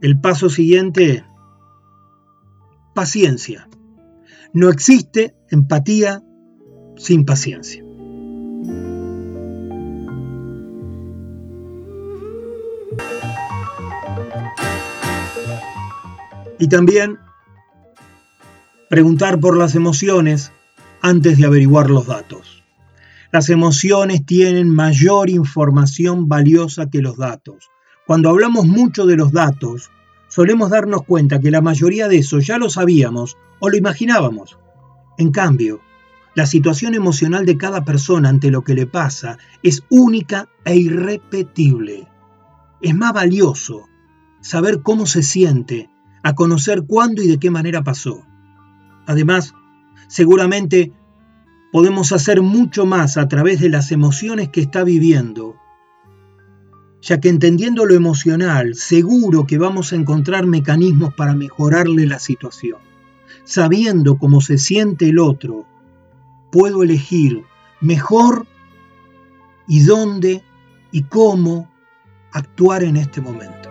El 0.00 0.18
paso 0.18 0.48
siguiente 0.48 1.24
paciencia. 2.94 3.68
No 4.52 4.68
existe 4.68 5.34
empatía 5.50 6.22
sin 6.96 7.24
paciencia. 7.24 7.84
Y 16.58 16.68
también 16.68 17.18
preguntar 18.90 19.40
por 19.40 19.56
las 19.56 19.74
emociones 19.74 20.52
antes 21.00 21.38
de 21.38 21.46
averiguar 21.46 21.88
los 21.88 22.06
datos. 22.06 22.62
Las 23.32 23.48
emociones 23.48 24.26
tienen 24.26 24.68
mayor 24.68 25.30
información 25.30 26.28
valiosa 26.28 26.90
que 26.90 27.00
los 27.00 27.16
datos. 27.16 27.70
Cuando 28.06 28.28
hablamos 28.28 28.66
mucho 28.66 29.06
de 29.06 29.16
los 29.16 29.32
datos, 29.32 29.90
solemos 30.30 30.70
darnos 30.70 31.02
cuenta 31.02 31.38
que 31.38 31.50
la 31.50 31.60
mayoría 31.60 32.08
de 32.08 32.18
eso 32.18 32.38
ya 32.38 32.56
lo 32.56 32.70
sabíamos 32.70 33.36
o 33.58 33.68
lo 33.68 33.76
imaginábamos. 33.76 34.58
En 35.18 35.30
cambio, 35.30 35.82
la 36.34 36.46
situación 36.46 36.94
emocional 36.94 37.44
de 37.44 37.58
cada 37.58 37.84
persona 37.84 38.30
ante 38.30 38.50
lo 38.50 38.62
que 38.62 38.74
le 38.74 38.86
pasa 38.86 39.36
es 39.62 39.82
única 39.90 40.48
e 40.64 40.76
irrepetible. 40.76 42.08
Es 42.80 42.94
más 42.94 43.12
valioso 43.12 43.86
saber 44.40 44.80
cómo 44.82 45.04
se 45.04 45.22
siente 45.22 45.90
a 46.22 46.34
conocer 46.34 46.84
cuándo 46.86 47.22
y 47.22 47.28
de 47.28 47.38
qué 47.38 47.50
manera 47.50 47.82
pasó. 47.82 48.24
Además, 49.06 49.54
seguramente 50.08 50.92
podemos 51.72 52.12
hacer 52.12 52.42
mucho 52.42 52.86
más 52.86 53.16
a 53.16 53.28
través 53.28 53.60
de 53.60 53.68
las 53.68 53.92
emociones 53.92 54.48
que 54.48 54.60
está 54.60 54.84
viviendo, 54.84 55.49
ya 57.02 57.20
que 57.20 57.28
entendiendo 57.28 57.86
lo 57.86 57.94
emocional, 57.94 58.74
seguro 58.74 59.46
que 59.46 59.58
vamos 59.58 59.92
a 59.92 59.96
encontrar 59.96 60.46
mecanismos 60.46 61.14
para 61.14 61.34
mejorarle 61.34 62.06
la 62.06 62.18
situación. 62.18 62.78
Sabiendo 63.44 64.18
cómo 64.18 64.40
se 64.40 64.58
siente 64.58 65.08
el 65.08 65.18
otro, 65.18 65.66
puedo 66.52 66.82
elegir 66.82 67.42
mejor 67.80 68.46
y 69.66 69.80
dónde 69.80 70.42
y 70.92 71.04
cómo 71.04 71.70
actuar 72.32 72.82
en 72.82 72.96
este 72.96 73.20
momento. 73.20 73.70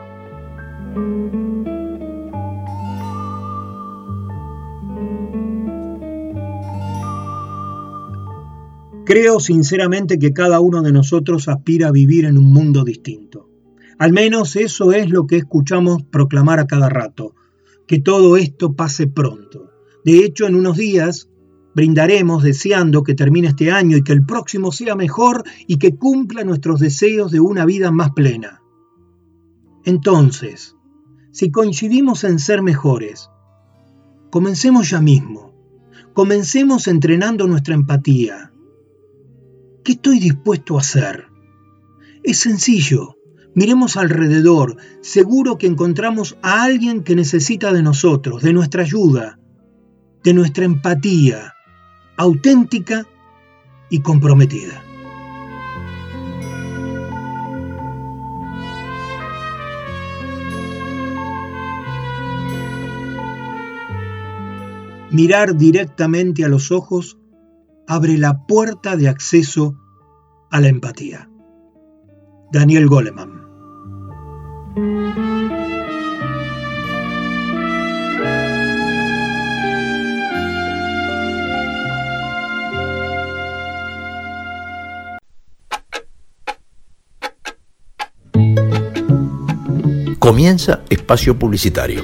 Creo 9.10 9.40
sinceramente 9.40 10.20
que 10.20 10.34
cada 10.34 10.60
uno 10.60 10.84
de 10.84 10.92
nosotros 10.92 11.48
aspira 11.48 11.88
a 11.88 11.92
vivir 11.92 12.26
en 12.26 12.38
un 12.38 12.54
mundo 12.54 12.84
distinto. 12.84 13.50
Al 13.98 14.14
menos 14.14 14.56
eso 14.56 14.92
es 14.92 15.10
lo 15.10 15.26
que 15.26 15.38
escuchamos 15.38 16.04
proclamar 16.04 16.60
a 16.60 16.68
cada 16.68 16.90
rato, 16.90 17.34
que 17.88 18.00
todo 18.00 18.38
esto 18.38 18.76
pase 18.76 19.08
pronto. 19.08 19.72
De 20.06 20.24
hecho, 20.24 20.46
en 20.46 20.54
unos 20.54 20.78
días 20.78 21.28
brindaremos 21.74 22.44
deseando 22.44 23.02
que 23.02 23.16
termine 23.16 23.48
este 23.48 23.72
año 23.72 23.98
y 23.98 24.04
que 24.04 24.14
el 24.14 24.28
próximo 24.28 24.72
sea 24.72 24.94
mejor 24.94 25.44
y 25.66 25.80
que 25.80 25.96
cumpla 25.96 26.44
nuestros 26.44 26.80
deseos 26.80 27.32
de 27.32 27.40
una 27.40 27.66
vida 27.66 27.90
más 27.90 28.12
plena. 28.12 28.62
Entonces, 29.86 30.76
si 31.32 31.50
coincidimos 31.50 32.24
en 32.26 32.38
ser 32.38 32.62
mejores, 32.62 33.28
comencemos 34.30 34.92
ya 34.92 35.02
mismo. 35.02 35.52
Comencemos 36.14 36.88
entrenando 36.88 37.48
nuestra 37.48 37.74
empatía, 37.74 38.49
¿Qué 39.90 39.94
estoy 39.94 40.20
dispuesto 40.20 40.78
a 40.78 40.82
hacer? 40.82 41.30
Es 42.22 42.38
sencillo. 42.38 43.16
Miremos 43.56 43.98
alrededor. 43.98 44.78
Seguro 45.02 45.58
que 45.58 45.66
encontramos 45.66 46.38
a 46.44 46.62
alguien 46.62 47.04
que 47.04 47.16
necesita 47.16 47.74
de 47.74 47.82
nosotros, 47.82 48.44
de 48.44 48.54
nuestra 48.54 48.84
ayuda, 48.84 49.40
de 50.24 50.36
nuestra 50.36 50.66
empatía, 50.66 51.56
auténtica 52.18 53.08
y 53.90 54.02
comprometida. 54.02 54.84
Mirar 65.10 65.56
directamente 65.56 66.46
a 66.46 66.48
los 66.48 66.72
ojos 66.72 67.19
abre 67.90 68.20
la 68.20 68.46
puerta 68.46 68.96
de 68.96 69.10
acceso 69.10 69.76
a 70.52 70.62
la 70.62 70.68
empatía. 70.68 71.28
Daniel 72.52 72.88
Goleman. 72.88 73.40
Comienza 90.20 90.84
espacio 90.92 91.40
publicitario. 91.40 92.04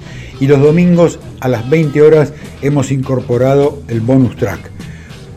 Y 0.41 0.47
los 0.47 0.59
domingos 0.59 1.19
a 1.39 1.47
las 1.47 1.69
20 1.69 2.01
horas 2.01 2.33
hemos 2.63 2.91
incorporado 2.91 3.83
el 3.87 4.01
bonus 4.01 4.35
track. 4.35 4.71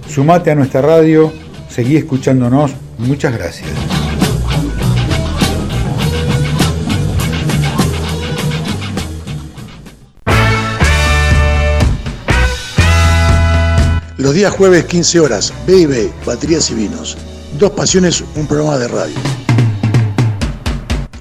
Sumate 0.09 0.51
a 0.51 0.55
nuestra 0.55 0.81
radio, 0.81 1.31
seguí 1.69 1.97
escuchándonos. 1.97 2.73
Muchas 2.97 3.35
gracias. 3.37 3.69
Los 14.17 14.33
días 14.33 14.55
jueves 14.55 14.87
15 14.87 15.21
horas, 15.21 15.53
B&B, 15.67 16.11
Baterías 16.25 16.71
y 16.71 16.75
Vinos. 16.77 17.19
Dos 17.59 17.73
pasiones, 17.73 18.25
un 18.37 18.47
programa 18.47 18.79
de 18.79 18.89
radio. 18.89 19.44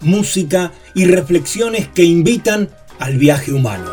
música 0.00 0.72
y 0.94 1.04
reflexiones 1.04 1.88
que 1.88 2.04
invitan 2.04 2.70
al 2.98 3.16
viaje 3.18 3.52
humano. 3.52 3.90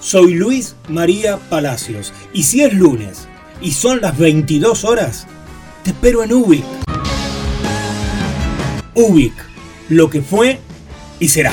Soy 0.00 0.34
Luis 0.34 0.74
María 0.88 1.38
Palacios 1.48 2.12
y 2.32 2.42
si 2.42 2.62
es 2.62 2.74
lunes 2.74 3.28
y 3.60 3.72
son 3.72 4.00
las 4.00 4.18
22 4.18 4.84
horas, 4.84 5.26
te 5.84 5.90
espero 5.90 6.24
en 6.24 6.32
Ubic. 6.32 6.64
Ubic, 8.94 9.34
lo 9.88 10.10
que 10.10 10.22
fue 10.22 10.58
y 11.20 11.28
será. 11.28 11.52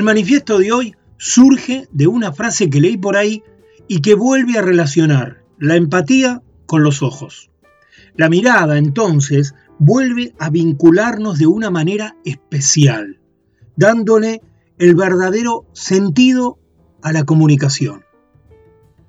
El 0.00 0.04
manifiesto 0.04 0.58
de 0.58 0.72
hoy 0.72 0.96
surge 1.18 1.86
de 1.92 2.06
una 2.06 2.32
frase 2.32 2.70
que 2.70 2.80
leí 2.80 2.96
por 2.96 3.18
ahí 3.18 3.42
y 3.86 4.00
que 4.00 4.14
vuelve 4.14 4.56
a 4.56 4.62
relacionar 4.62 5.44
la 5.58 5.76
empatía 5.76 6.42
con 6.64 6.82
los 6.82 7.02
ojos. 7.02 7.50
La 8.16 8.30
mirada 8.30 8.78
entonces 8.78 9.54
vuelve 9.78 10.32
a 10.38 10.48
vincularnos 10.48 11.38
de 11.38 11.48
una 11.48 11.68
manera 11.68 12.16
especial, 12.24 13.20
dándole 13.76 14.40
el 14.78 14.94
verdadero 14.94 15.66
sentido 15.74 16.58
a 17.02 17.12
la 17.12 17.24
comunicación 17.24 18.02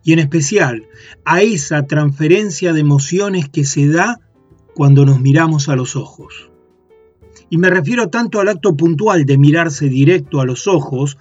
y 0.04 0.12
en 0.12 0.20
especial 0.20 0.90
a 1.24 1.42
esa 1.42 1.88
transferencia 1.88 2.74
de 2.74 2.82
emociones 2.82 3.48
que 3.48 3.64
se 3.64 3.88
da 3.88 4.20
cuando 4.76 5.06
nos 5.06 5.22
miramos 5.22 5.70
a 5.70 5.78
los 5.78 5.96
ojos. 5.96 6.51
Y 7.52 7.58
me 7.58 7.70
refiero 7.70 8.08
tanto 8.08 8.40
al 8.40 8.48
acto 8.48 8.78
puntual 8.78 9.26
de 9.26 9.38
mirarse 9.38 9.90
directo 9.90 10.40
a 10.40 10.46
los 10.46 10.68
ojos, 10.68 11.18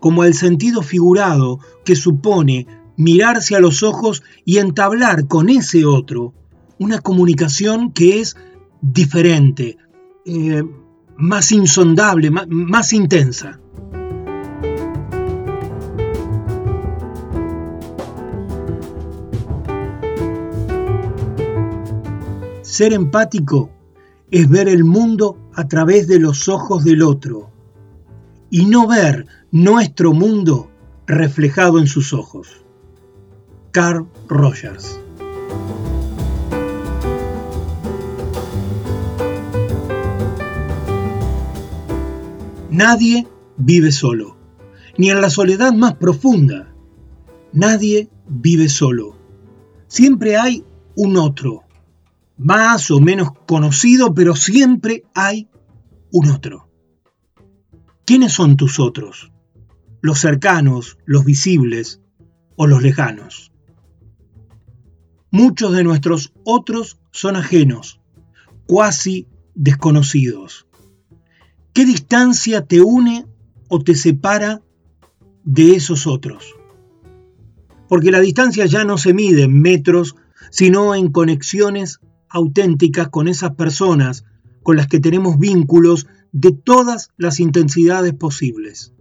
como 0.00 0.22
al 0.22 0.32
sentido 0.32 0.80
figurado 0.80 1.58
que 1.84 1.94
supone 1.94 2.66
mirarse 2.96 3.54
a 3.54 3.60
los 3.60 3.82
ojos 3.82 4.22
y 4.46 4.56
entablar 4.56 5.28
con 5.28 5.50
ese 5.50 5.84
otro 5.84 6.32
una 6.78 7.00
comunicación 7.00 7.92
que 7.92 8.20
es 8.20 8.34
diferente, 8.80 9.76
eh, 10.24 10.62
más 11.18 11.52
insondable, 11.52 12.30
más, 12.30 12.48
más 12.48 12.94
intensa. 12.94 13.60
Ser 22.62 22.94
empático 22.94 23.68
es 24.30 24.48
ver 24.48 24.68
el 24.68 24.84
mundo 24.84 25.43
a 25.54 25.68
través 25.68 26.06
de 26.08 26.18
los 26.18 26.48
ojos 26.48 26.84
del 26.84 27.02
otro 27.02 27.50
y 28.50 28.66
no 28.66 28.86
ver 28.86 29.26
nuestro 29.50 30.12
mundo 30.12 30.70
reflejado 31.06 31.78
en 31.78 31.86
sus 31.86 32.12
ojos. 32.12 32.64
Carl 33.72 34.06
Rogers 34.28 35.00
Nadie 42.70 43.28
vive 43.56 43.92
solo, 43.92 44.36
ni 44.98 45.10
en 45.10 45.20
la 45.20 45.30
soledad 45.30 45.72
más 45.72 45.94
profunda. 45.94 46.74
Nadie 47.52 48.08
vive 48.26 48.68
solo. 48.68 49.16
Siempre 49.86 50.36
hay 50.36 50.64
un 50.96 51.16
otro, 51.16 51.63
más 52.36 52.90
o 52.90 53.00
menos 53.00 53.30
conocido, 53.46 54.14
pero 54.14 54.34
siempre 54.36 55.04
hay 55.14 55.48
un 56.10 56.30
otro. 56.30 56.68
¿Quiénes 58.04 58.32
son 58.32 58.56
tus 58.56 58.80
otros? 58.80 59.32
¿Los 60.00 60.18
cercanos, 60.18 60.98
los 61.06 61.24
visibles 61.24 62.00
o 62.56 62.66
los 62.66 62.82
lejanos? 62.82 63.52
Muchos 65.30 65.72
de 65.72 65.84
nuestros 65.84 66.32
otros 66.44 67.00
son 67.10 67.36
ajenos, 67.36 68.00
cuasi 68.66 69.26
desconocidos. 69.54 70.66
¿Qué 71.72 71.84
distancia 71.84 72.66
te 72.66 72.80
une 72.80 73.26
o 73.68 73.80
te 73.80 73.96
separa 73.96 74.62
de 75.44 75.74
esos 75.74 76.06
otros? 76.06 76.54
Porque 77.88 78.10
la 78.12 78.20
distancia 78.20 78.66
ya 78.66 78.84
no 78.84 78.98
se 78.98 79.12
mide 79.12 79.42
en 79.42 79.60
metros, 79.60 80.14
sino 80.50 80.94
en 80.94 81.10
conexiones 81.10 82.00
auténticas 82.34 83.08
con 83.08 83.28
esas 83.28 83.54
personas 83.54 84.24
con 84.64 84.76
las 84.76 84.88
que 84.88 84.98
tenemos 84.98 85.38
vínculos 85.38 86.06
de 86.32 86.50
todas 86.50 87.10
las 87.16 87.38
intensidades 87.38 88.12
posibles. 88.12 88.92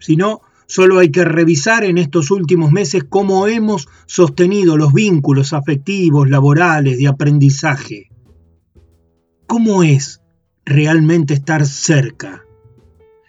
Si 0.00 0.16
no, 0.16 0.40
solo 0.66 0.98
hay 0.98 1.10
que 1.10 1.24
revisar 1.24 1.84
en 1.84 1.98
estos 1.98 2.32
últimos 2.32 2.72
meses 2.72 3.04
cómo 3.08 3.46
hemos 3.46 3.86
sostenido 4.06 4.76
los 4.76 4.92
vínculos 4.92 5.52
afectivos, 5.52 6.28
laborales, 6.28 6.98
de 6.98 7.06
aprendizaje. 7.06 8.10
¿Cómo 9.46 9.84
es 9.84 10.20
realmente 10.64 11.34
estar 11.34 11.64
cerca? 11.66 12.44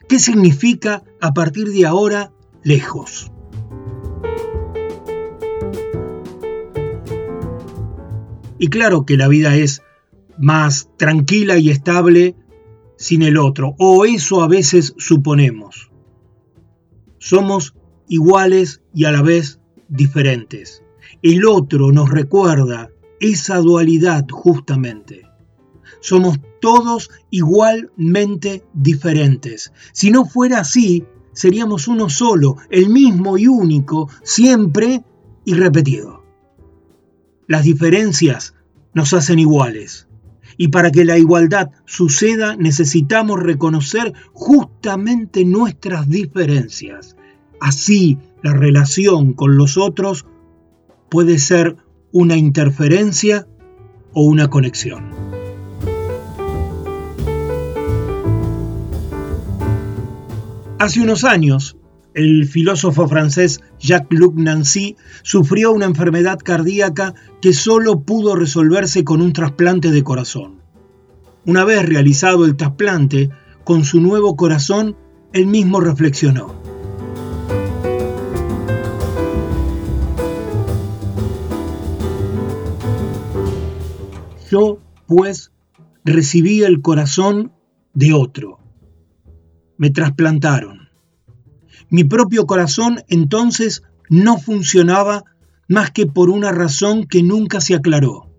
¿Qué 0.10 0.18
significa 0.18 1.04
a 1.22 1.34
partir 1.34 1.70
de 1.70 1.86
ahora 1.86 2.32
lejos? 2.64 3.32
Y 8.66 8.68
claro 8.68 9.05
que 9.05 9.16
la 9.16 9.28
vida 9.28 9.55
es 9.55 9.84
más 10.39 10.89
tranquila 10.97 11.59
y 11.59 11.70
estable 11.70 12.36
sin 12.97 13.22
el 13.22 13.38
otro, 13.38 13.76
o 13.78 14.05
eso 14.05 14.41
a 14.41 14.47
veces 14.47 14.95
suponemos. 14.97 15.91
Somos 17.20 17.76
iguales 18.09 18.82
y 18.91 19.05
a 19.05 19.11
la 19.11 19.22
vez 19.22 19.59
diferentes. 19.88 20.82
El 21.22 21.45
otro 21.45 21.91
nos 21.91 22.09
recuerda 22.09 22.89
esa 23.20 23.57
dualidad 23.57 24.26
justamente. 24.32 25.30
Somos 26.01 26.39
todos 26.59 27.11
igualmente 27.30 28.66
diferentes. 28.74 29.74
Si 29.93 30.09
no 30.09 30.26
fuera 30.26 30.61
así, 30.61 31.05
seríamos 31.34 31.88
uno 31.88 32.09
solo, 32.09 32.55
el 32.72 32.89
mismo 32.89 33.38
y 33.38 33.45
único, 33.45 34.09
siempre 34.24 35.03
y 35.45 35.53
repetido. 35.53 36.24
Las 37.47 37.63
diferencias 37.63 38.55
nos 38.96 39.14
hacen 39.14 39.38
iguales. 39.38 40.08
Y 40.58 40.70
para 40.70 40.89
que 40.89 41.06
la 41.06 41.18
igualdad 41.20 41.70
suceda 41.86 42.56
necesitamos 42.56 43.39
reconocer 43.43 44.14
justamente 44.34 45.46
nuestras 45.46 46.10
diferencias. 46.10 47.16
Así 47.60 48.18
la 48.41 48.54
relación 48.54 49.34
con 49.34 49.58
los 49.58 49.78
otros 49.78 50.26
puede 51.10 51.38
ser 51.39 51.78
una 52.12 52.38
interferencia 52.38 53.48
o 54.14 54.24
una 54.24 54.50
conexión. 54.50 55.12
Hace 60.80 61.02
unos 61.02 61.24
años, 61.24 61.78
el 62.16 62.47
filósofo 62.47 63.07
francés 63.07 63.61
Jacques-Luc 63.80 64.36
Nancy 64.38 64.95
sufrió 65.22 65.72
una 65.74 65.86
enfermedad 65.86 66.39
cardíaca 66.39 67.13
que 67.41 67.53
solo 67.53 68.01
pudo 68.01 68.36
resolverse 68.36 69.03
con 69.03 69.22
un 69.22 69.34
trasplante 69.34 69.91
de 69.91 70.03
corazón. 70.03 70.61
Una 71.45 71.66
vez 71.66 71.86
realizado 71.86 72.45
el 72.45 72.55
trasplante, 72.55 73.30
con 73.66 73.84
su 73.84 73.99
nuevo 73.99 74.36
corazón, 74.36 74.95
él 75.34 75.45
mismo 75.45 75.82
reflexionó. 75.82 76.55
Yo, 84.49 84.80
pues, 85.05 85.51
recibí 86.05 86.63
el 86.63 86.82
corazón 86.82 87.51
de 87.93 88.13
otro. 88.13 88.59
Me 89.78 89.89
trasplantaron. 89.89 90.85
Mi 91.90 92.04
propio 92.04 92.46
corazón 92.46 93.04
entonces 93.08 93.84
no 94.10 94.38
funcionaba 94.38 95.24
más 95.68 95.92
que 95.92 96.06
por 96.06 96.30
una 96.30 96.52
razón 96.52 97.06
que 97.06 97.24
nunca 97.24 97.62
se 97.62 97.76
aclaró. 97.76 98.30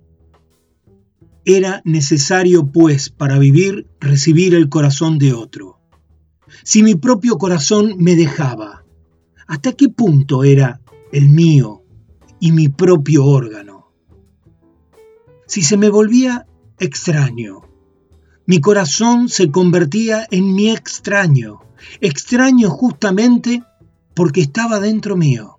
Era 1.44 1.80
necesario, 1.84 2.66
pues, 2.66 3.11
para 3.11 3.38
vivir, 3.38 3.86
recibir 4.01 4.55
el 4.55 4.68
corazón 4.68 5.18
de 5.18 5.32
otro. 5.32 5.78
Si 6.64 6.82
mi 6.82 6.94
propio 6.94 7.38
corazón 7.38 7.94
me 7.99 8.16
dejaba, 8.16 8.84
¿hasta 9.47 9.72
qué 9.72 9.88
punto 9.88 10.44
era 10.44 10.80
el 11.12 11.28
mío 11.28 11.82
y 12.40 12.53
mi 12.53 12.68
propio 12.68 13.24
órgano? 13.24 13.92
Si 15.47 15.62
se 15.62 15.76
me 15.76 15.88
volvía 15.88 16.47
extraño, 16.80 17.62
mi 18.47 18.61
corazón 18.61 19.28
se 19.28 19.51
convertía 19.51 20.26
en 20.30 20.55
mi 20.55 20.70
extraño, 20.70 21.61
extraño 22.00 22.70
justamente 22.70 23.62
porque 24.14 24.40
estaba 24.40 24.80
dentro 24.80 25.16
mío. 25.16 25.58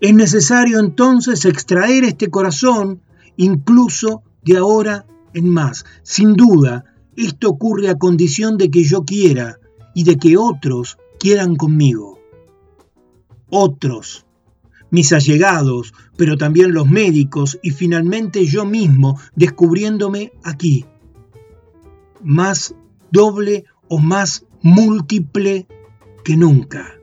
Es 0.00 0.14
necesario 0.14 0.78
entonces 0.78 1.44
extraer 1.44 2.04
este 2.04 2.30
corazón 2.30 3.02
incluso 3.36 4.22
de 4.42 4.56
ahora 4.56 5.06
en 5.34 5.48
más. 5.48 5.84
Sin 6.02 6.34
duda, 6.34 6.84
esto 7.16 7.50
ocurre 7.50 7.88
a 7.88 7.98
condición 7.98 8.56
de 8.56 8.70
que 8.70 8.84
yo 8.84 9.04
quiera 9.04 9.58
y 9.94 10.04
de 10.04 10.16
que 10.16 10.36
otros 10.36 10.98
quieran 11.18 11.56
conmigo. 11.56 12.18
Otros, 13.50 14.24
mis 14.90 15.12
allegados, 15.12 15.92
pero 16.16 16.36
también 16.36 16.72
los 16.72 16.88
médicos 16.88 17.58
y 17.62 17.70
finalmente 17.70 18.46
yo 18.46 18.64
mismo 18.64 19.18
descubriéndome 19.34 20.32
aquí. 20.42 20.84
Más 22.22 22.74
doble 23.10 23.64
o 23.90 23.98
más 23.98 24.46
múltiple 24.62 25.66
que 26.24 26.36
nunca. 26.36 26.94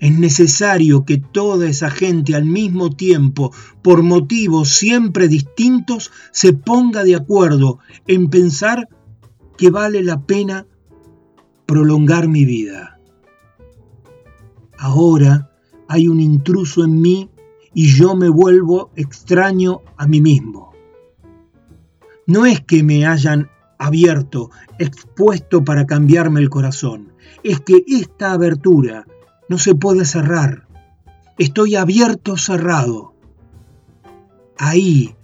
Es 0.00 0.18
necesario 0.18 1.04
que 1.04 1.18
toda 1.18 1.68
esa 1.68 1.90
gente 1.90 2.34
al 2.34 2.46
mismo 2.46 2.90
tiempo, 2.90 3.52
por 3.82 4.02
motivos 4.02 4.70
siempre 4.70 5.28
distintos, 5.28 6.10
se 6.32 6.54
ponga 6.54 7.04
de 7.04 7.14
acuerdo 7.14 7.78
en 8.06 8.28
pensar 8.28 8.88
que 9.56 9.70
vale 9.70 10.02
la 10.02 10.22
pena 10.22 10.66
prolongar 11.66 12.26
mi 12.26 12.44
vida. 12.44 12.98
Ahora 14.78 15.50
hay 15.88 16.08
un 16.08 16.20
intruso 16.20 16.84
en 16.84 17.00
mí 17.00 17.30
y 17.74 17.88
yo 17.88 18.16
me 18.16 18.30
vuelvo 18.30 18.90
extraño 18.96 19.82
a 19.98 20.06
mí 20.06 20.22
mismo. 20.22 20.72
No 22.26 22.46
es 22.46 22.60
que 22.62 22.82
me 22.82 23.06
hayan 23.06 23.50
abierto, 23.78 24.50
expuesto 24.78 25.64
para 25.64 25.86
cambiarme 25.86 26.40
el 26.40 26.50
corazón, 26.50 27.12
es 27.42 27.60
que 27.60 27.84
esta 27.86 28.32
abertura 28.32 29.06
no 29.48 29.58
se 29.58 29.74
puede 29.74 30.04
cerrar. 30.04 30.66
Estoy 31.38 31.76
abierto 31.76 32.36
cerrado. 32.36 33.14
Ahí 34.58 35.14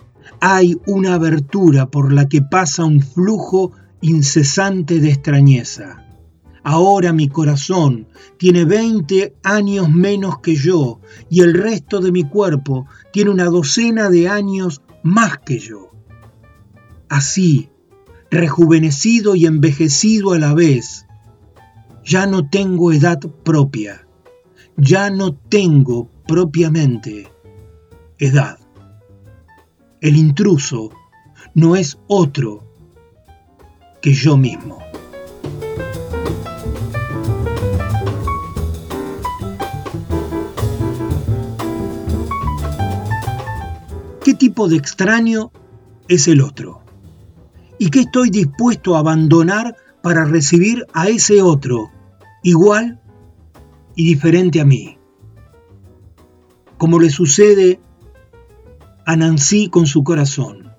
hay 0.41 0.77
una 0.87 1.15
abertura 1.15 1.87
por 1.87 2.13
la 2.13 2.29
que 2.29 2.43
pasa 2.43 2.85
un 2.85 3.01
flujo 3.01 3.73
incesante 4.01 5.01
de 5.01 5.11
extrañeza. 5.11 6.03
Ahora 6.65 7.13
mi 7.13 7.29
corazón 7.29 8.07
tiene 8.37 8.65
20 8.65 9.37
años 9.43 9.91
menos 9.91 10.39
que 10.39 10.55
yo 10.55 11.01
y 11.29 11.41
el 11.41 11.55
resto 11.55 12.01
de 12.01 12.13
mi 12.13 12.25
cuerpo 12.25 12.87
tiene 13.13 13.31
una 13.31 13.47
docena 13.47 14.11
de 14.11 14.29
años 14.29 14.83
más 15.03 15.39
que 15.39 15.59
yo. 15.59 15.91
Así, 17.09 17.69
rejuvenecido 18.33 19.37
y 19.37 19.47
envejecido 19.47 20.33
a 20.33 20.41
la 20.41 20.55
vez, 20.55 21.07
ya 22.05 22.27
no 22.27 22.49
tengo 22.49 22.91
edad 22.93 23.21
propia 23.45 24.03
ya 24.77 25.11
no 25.11 25.35
tengo 25.35 26.09
propiamente 26.27 27.31
edad. 28.19 28.59
El 30.01 30.17
intruso 30.17 30.91
no 31.55 31.77
es 31.77 31.99
otro 32.09 32.65
que 34.01 34.13
yo 34.13 34.37
mismo. 34.37 34.79
¿Qué 44.25 44.35
tipo 44.35 44.69
de 44.69 44.77
extraño 44.77 45.53
es 46.09 46.29
el 46.29 46.41
otro? 46.41 46.82
¿Y 47.83 47.91
qué 47.91 48.03
estoy 48.03 48.31
dispuesto 48.31 48.95
a 48.95 49.01
abandonar 49.01 49.75
para 50.05 50.25
recibir 50.25 50.87
a 50.93 51.09
ese 51.09 51.43
otro, 51.43 51.91
igual 52.45 53.01
y 53.97 54.05
diferente 54.05 54.61
a 54.61 54.65
mí. 54.65 54.99
Como 56.79 57.01
le 57.01 57.11
sucede 57.11 57.81
a 59.05 59.17
Nancy 59.17 59.69
con 59.69 59.87
su 59.87 60.05
corazón. 60.05 60.71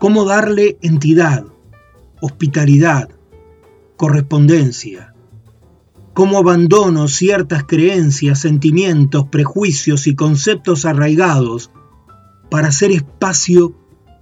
Cómo 0.00 0.24
darle 0.24 0.76
entidad, 0.82 1.44
hospitalidad, 2.20 3.08
correspondencia. 3.96 5.14
Cómo 6.14 6.38
abandono 6.38 7.06
ciertas 7.06 7.62
creencias, 7.62 8.40
sentimientos, 8.40 9.28
prejuicios 9.28 10.08
y 10.08 10.16
conceptos 10.16 10.84
arraigados 10.84 11.70
para 12.50 12.70
hacer 12.70 12.90
espacio 12.90 13.76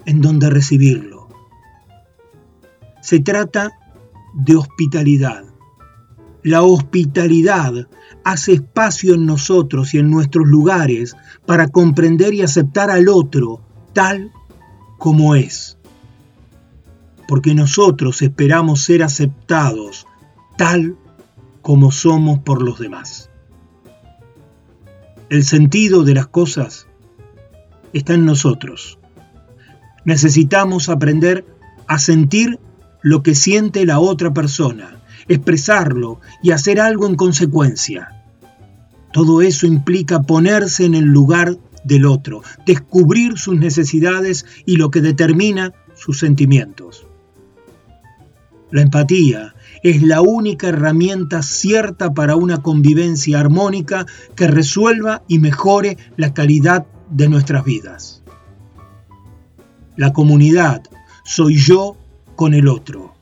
en 0.05 0.21
donde 0.21 0.51
recibirlo. 0.51 1.20
Se 3.01 3.21
trata 3.21 3.73
de 4.35 4.57
hospitalidad 4.57 5.51
la 6.43 6.63
hospitalidad 6.63 7.89
hace 8.25 8.55
espacio 8.55 9.15
en 9.15 9.27
nosotros 9.27 9.95
y 9.95 9.99
en 9.99 10.11
nuestros 10.11 10.47
lugares 10.47 11.17
para 11.47 11.69
comprender 11.69 12.35
y 12.35 12.43
aceptar 12.43 12.91
al 12.91 13.09
otro 13.09 13.61
tal 13.93 14.33
como 14.99 15.35
es. 15.35 15.79
Porque 17.29 17.55
nosotros 17.55 18.23
esperamos 18.23 18.83
ser 18.83 19.03
aceptados 19.03 20.07
tal 20.57 20.97
como 21.63 21.93
somos 21.93 22.41
por 22.41 22.63
los 22.63 22.79
demás. 22.79 23.31
El 25.29 25.45
sentido 25.45 26.03
de 26.03 26.15
las 26.15 26.27
cosas 26.27 26.89
está 27.93 28.15
en 28.15 28.25
nosotros. 28.25 28.99
Necesitamos 30.05 30.89
aprender 30.89 31.45
a 31.87 31.99
sentir 31.99 32.59
lo 33.03 33.23
que 33.23 33.35
siente 33.35 33.87
la 33.87 34.01
otra 34.01 34.33
persona 34.33 35.01
expresarlo 35.31 36.21
y 36.43 36.51
hacer 36.51 36.81
algo 36.81 37.07
en 37.07 37.15
consecuencia. 37.15 38.17
Todo 39.13 39.43
eso 39.43 39.67
implica 39.67 40.23
ponerse 40.23 40.85
en 40.85 40.95
el 40.95 41.05
lugar 41.05 41.57
del 41.85 42.05
otro, 42.05 42.43
descubrir 42.67 43.39
sus 43.39 43.57
necesidades 43.57 44.45
y 44.67 44.77
lo 44.77 44.91
que 44.91 45.01
determina 45.01 45.73
sus 45.95 46.19
sentimientos. 46.19 47.07
La 48.73 48.83
empatía 48.83 49.55
es 49.83 50.03
la 50.03 50.21
única 50.21 50.69
herramienta 50.69 51.43
cierta 51.43 52.13
para 52.13 52.37
una 52.37 52.63
convivencia 52.63 53.39
armónica 53.39 54.07
que 54.35 54.49
resuelva 54.49 55.23
y 55.29 55.39
mejore 55.39 55.97
la 56.17 56.35
calidad 56.35 56.87
de 57.09 57.29
nuestras 57.29 57.65
vidas. 57.65 58.23
La 59.97 60.13
comunidad 60.13 60.83
soy 61.25 61.57
yo 61.57 61.97
con 62.41 62.55
el 62.55 62.69
otro. 62.69 63.13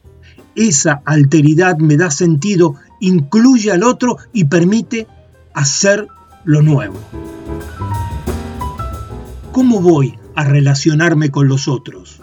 Esa 0.55 1.03
alteridad 1.05 1.79
me 1.79 1.97
da 1.97 2.09
sentido, 2.09 2.77
incluye 3.01 3.73
al 3.73 3.83
otro 3.83 4.17
y 4.33 4.45
permite 4.45 5.09
hacer 5.53 6.07
lo 6.45 6.63
nuevo. 6.63 6.95
¿Cómo 9.51 9.81
voy 9.81 10.17
a 10.37 10.45
relacionarme 10.45 11.33
con 11.33 11.49
los 11.49 11.67
otros? 11.67 12.21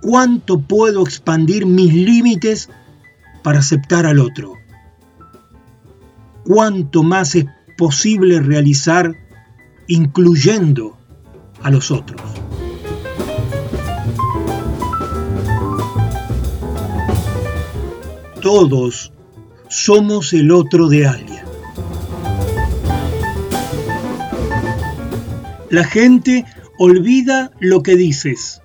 ¿Cuánto 0.00 0.62
puedo 0.62 1.02
expandir 1.02 1.66
mis 1.66 1.92
límites 1.92 2.70
para 3.42 3.58
aceptar 3.58 4.06
al 4.06 4.18
otro? 4.18 4.54
¿Cuánto 6.42 7.02
más 7.02 7.34
es 7.34 7.44
posible 7.76 8.40
realizar 8.40 9.14
incluyendo 9.88 10.96
a 11.62 11.70
los 11.70 11.90
otros? 11.90 12.22
Todos 18.46 19.12
somos 19.68 20.32
el 20.32 20.52
otro 20.52 20.88
de 20.88 21.04
alguien. 21.04 21.42
La 25.68 25.82
gente 25.82 26.44
olvida 26.78 27.50
lo 27.58 27.82
que 27.82 27.96
dices. 27.96 28.62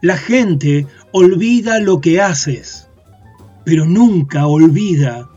La 0.00 0.16
gente 0.16 0.88
olvida 1.12 1.78
lo 1.78 2.00
que 2.00 2.20
haces, 2.20 2.88
pero 3.64 3.84
nunca 3.84 4.48
olvida 4.48 5.28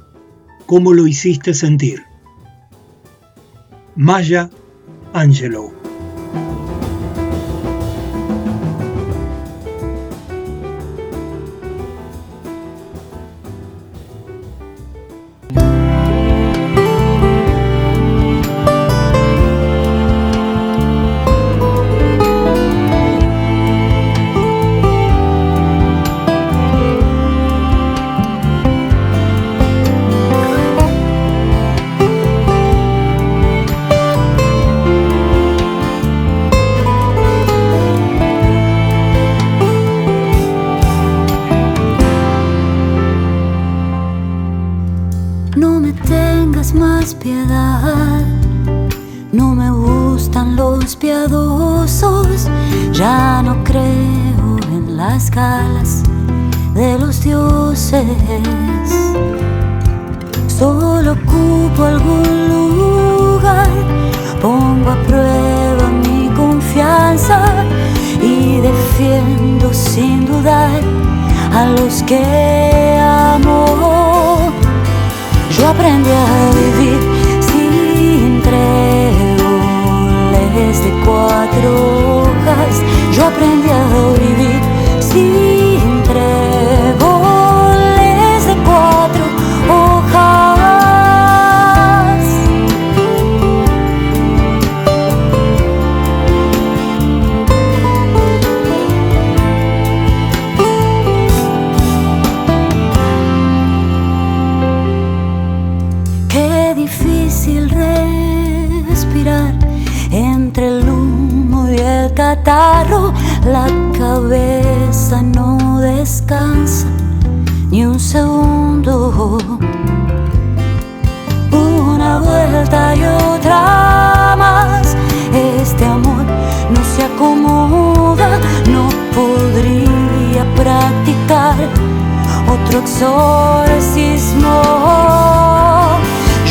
cómo 0.66 0.91
lo 0.94 1.06
hiciste 1.06 1.54
sentir. 1.54 2.02
Maya 3.96 4.50
Angelou. 5.14 5.83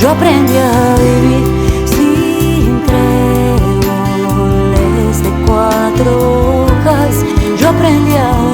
Yo 0.03 0.11
aprendí 0.11 0.57
a 0.57 0.96
vivir 0.96 1.44
sin 1.86 2.82
tréboles 2.82 3.62
de 5.22 5.30
cuatro 5.46 6.66
hojas. 6.66 7.24
Yo 7.57 7.68
aprendí 7.68 8.16
a 8.16 8.51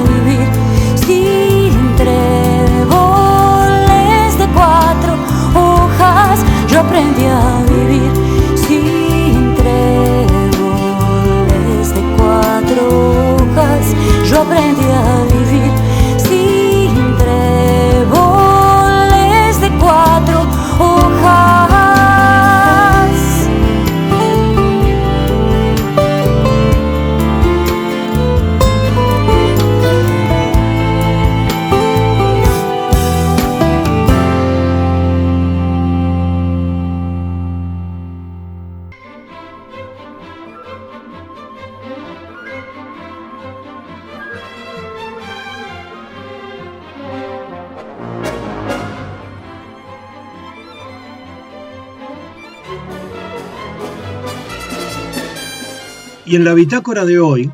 la 56.49 56.55
bitácora 56.55 57.05
de 57.05 57.19
hoy 57.19 57.51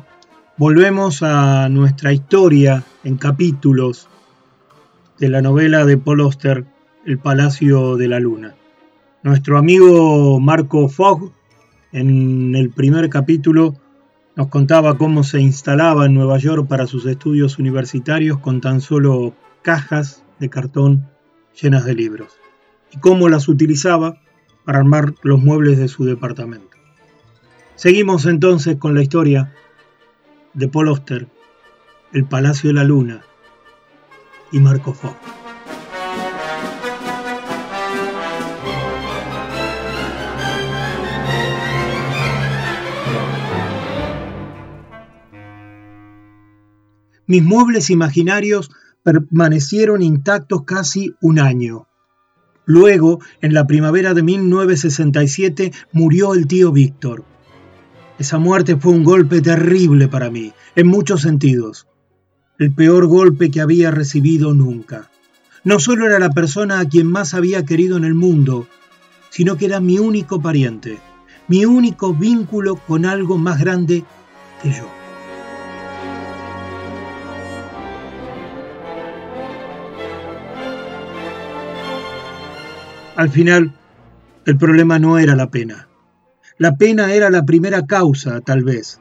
volvemos 0.56 1.22
a 1.22 1.68
nuestra 1.68 2.14
historia 2.14 2.82
en 3.04 3.18
capítulos 3.18 4.08
de 5.18 5.28
la 5.28 5.42
novela 5.42 5.84
de 5.84 5.98
Paul 5.98 6.22
Auster, 6.22 6.64
El 7.04 7.18
Palacio 7.18 7.96
de 7.96 8.08
la 8.08 8.20
Luna. 8.20 8.54
Nuestro 9.22 9.58
amigo 9.58 10.40
Marco 10.40 10.88
Fogg 10.88 11.30
en 11.92 12.54
el 12.54 12.70
primer 12.70 13.10
capítulo 13.10 13.74
nos 14.34 14.48
contaba 14.48 14.96
cómo 14.96 15.24
se 15.24 15.42
instalaba 15.42 16.06
en 16.06 16.14
Nueva 16.14 16.38
York 16.38 16.66
para 16.66 16.86
sus 16.86 17.04
estudios 17.04 17.58
universitarios 17.58 18.38
con 18.38 18.62
tan 18.62 18.80
solo 18.80 19.34
cajas 19.60 20.24
de 20.40 20.48
cartón 20.48 21.06
llenas 21.60 21.84
de 21.84 21.92
libros 21.92 22.38
y 22.90 22.98
cómo 23.00 23.28
las 23.28 23.46
utilizaba 23.48 24.22
para 24.64 24.78
armar 24.78 25.12
los 25.20 25.38
muebles 25.38 25.76
de 25.76 25.88
su 25.88 26.06
departamento. 26.06 26.75
Seguimos 27.76 28.24
entonces 28.24 28.76
con 28.78 28.94
la 28.94 29.02
historia 29.02 29.52
de 30.54 30.66
Paul 30.66 30.88
Auster, 30.88 31.28
El 32.10 32.24
Palacio 32.24 32.70
de 32.70 32.74
la 32.74 32.84
Luna 32.84 33.22
y 34.50 34.60
Marco 34.60 34.94
Fogg. 34.94 35.14
Mis 47.26 47.42
muebles 47.42 47.90
imaginarios 47.90 48.70
permanecieron 49.02 50.00
intactos 50.00 50.62
casi 50.62 51.14
un 51.20 51.38
año. 51.38 51.86
Luego, 52.64 53.20
en 53.42 53.52
la 53.52 53.66
primavera 53.66 54.14
de 54.14 54.22
1967, 54.22 55.72
murió 55.92 56.32
el 56.32 56.46
tío 56.46 56.72
Víctor. 56.72 57.35
Esa 58.18 58.38
muerte 58.38 58.76
fue 58.76 58.92
un 58.92 59.04
golpe 59.04 59.42
terrible 59.42 60.08
para 60.08 60.30
mí, 60.30 60.52
en 60.74 60.86
muchos 60.86 61.20
sentidos. 61.20 61.86
El 62.58 62.74
peor 62.74 63.06
golpe 63.06 63.50
que 63.50 63.60
había 63.60 63.90
recibido 63.90 64.54
nunca. 64.54 65.10
No 65.64 65.78
solo 65.80 66.06
era 66.06 66.18
la 66.18 66.30
persona 66.30 66.80
a 66.80 66.86
quien 66.86 67.06
más 67.08 67.34
había 67.34 67.64
querido 67.66 67.98
en 67.98 68.04
el 68.04 68.14
mundo, 68.14 68.66
sino 69.28 69.56
que 69.56 69.66
era 69.66 69.80
mi 69.80 69.98
único 69.98 70.40
pariente, 70.40 70.98
mi 71.48 71.66
único 71.66 72.14
vínculo 72.14 72.76
con 72.76 73.04
algo 73.04 73.36
más 73.36 73.60
grande 73.60 74.04
que 74.62 74.70
yo. 74.70 74.88
Al 83.16 83.28
final, 83.28 83.74
el 84.46 84.56
problema 84.56 84.98
no 84.98 85.18
era 85.18 85.34
la 85.34 85.50
pena. 85.50 85.88
La 86.58 86.76
pena 86.76 87.12
era 87.12 87.30
la 87.30 87.44
primera 87.44 87.86
causa, 87.86 88.40
tal 88.40 88.64
vez, 88.64 88.98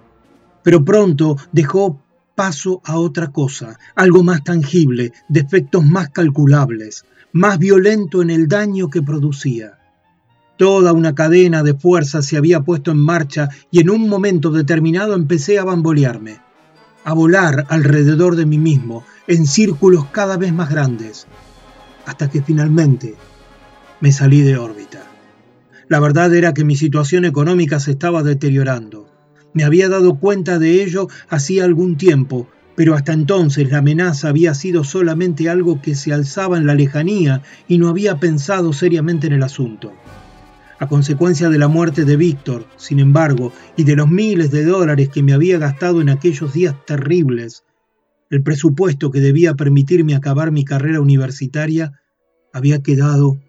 pero 0.63 0.83
pronto 0.83 1.37
dejó 1.51 2.01
paso 2.35 2.81
a 2.83 2.97
otra 2.97 3.31
cosa, 3.31 3.79
algo 3.95 4.23
más 4.23 4.43
tangible, 4.43 5.13
de 5.29 5.39
efectos 5.39 5.85
más 5.85 6.09
calculables, 6.09 7.05
más 7.31 7.57
violento 7.57 8.21
en 8.21 8.29
el 8.29 8.47
daño 8.47 8.89
que 8.89 9.01
producía. 9.01 9.79
Toda 10.57 10.93
una 10.93 11.15
cadena 11.15 11.63
de 11.63 11.73
fuerzas 11.73 12.25
se 12.25 12.37
había 12.37 12.61
puesto 12.61 12.91
en 12.91 12.97
marcha 12.97 13.49
y 13.71 13.79
en 13.81 13.89
un 13.89 14.09
momento 14.09 14.51
determinado 14.51 15.13
empecé 15.15 15.59
a 15.59 15.63
bambolearme, 15.63 16.39
a 17.03 17.13
volar 17.13 17.65
alrededor 17.69 18.35
de 18.35 18.45
mí 18.45 18.57
mismo, 18.57 19.05
en 19.27 19.45
círculos 19.45 20.05
cada 20.11 20.37
vez 20.37 20.53
más 20.53 20.69
grandes, 20.69 21.27
hasta 22.05 22.29
que 22.29 22.41
finalmente 22.41 23.15
me 24.01 24.11
salí 24.11 24.41
de 24.41 24.57
órbita. 24.57 24.94
La 25.87 25.99
verdad 25.99 26.33
era 26.33 26.53
que 26.53 26.63
mi 26.63 26.75
situación 26.75 27.25
económica 27.25 27.79
se 27.79 27.91
estaba 27.91 28.23
deteriorando. 28.23 29.07
Me 29.53 29.63
había 29.63 29.87
dado 29.87 30.19
cuenta 30.19 30.57
de 30.57 30.83
ello 30.83 31.07
hacía 31.29 31.63
algún 31.63 31.95
tiempo, 31.95 32.47
pero 32.75 32.95
hasta 32.95 33.13
entonces 33.13 33.69
la 33.69 33.77
amenaza 33.77 34.29
había 34.29 34.53
sido 34.55 34.83
solamente 34.83 35.47
algo 35.47 35.81
que 35.81 35.95
se 35.95 36.11
alzaba 36.11 36.57
en 36.57 36.65
la 36.65 36.73
lejanía 36.73 37.43
y 37.67 37.77
no 37.77 37.87
había 37.87 38.19
pensado 38.19 38.73
seriamente 38.73 39.27
en 39.27 39.33
el 39.33 39.43
asunto. 39.43 39.93
A 40.79 40.87
consecuencia 40.87 41.49
de 41.49 41.57
la 41.57 41.67
muerte 41.67 42.03
de 42.03 42.17
Víctor, 42.17 42.65
sin 42.75 42.99
embargo, 42.99 43.53
y 43.77 43.83
de 43.83 43.95
los 43.95 44.09
miles 44.09 44.51
de 44.51 44.65
dólares 44.65 45.09
que 45.09 45.23
me 45.23 45.33
había 45.33 45.57
gastado 45.57 46.01
en 46.01 46.09
aquellos 46.09 46.51
días 46.51 46.75
terribles, 46.85 47.63
el 48.29 48.41
presupuesto 48.41 49.11
que 49.11 49.21
debía 49.21 49.53
permitirme 49.53 50.15
acabar 50.15 50.51
mi 50.51 50.65
carrera 50.65 50.99
universitaria 50.99 51.93
había 52.51 52.81
quedado 52.81 53.39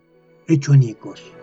hecho 0.47 0.73
añicos. 0.73 1.36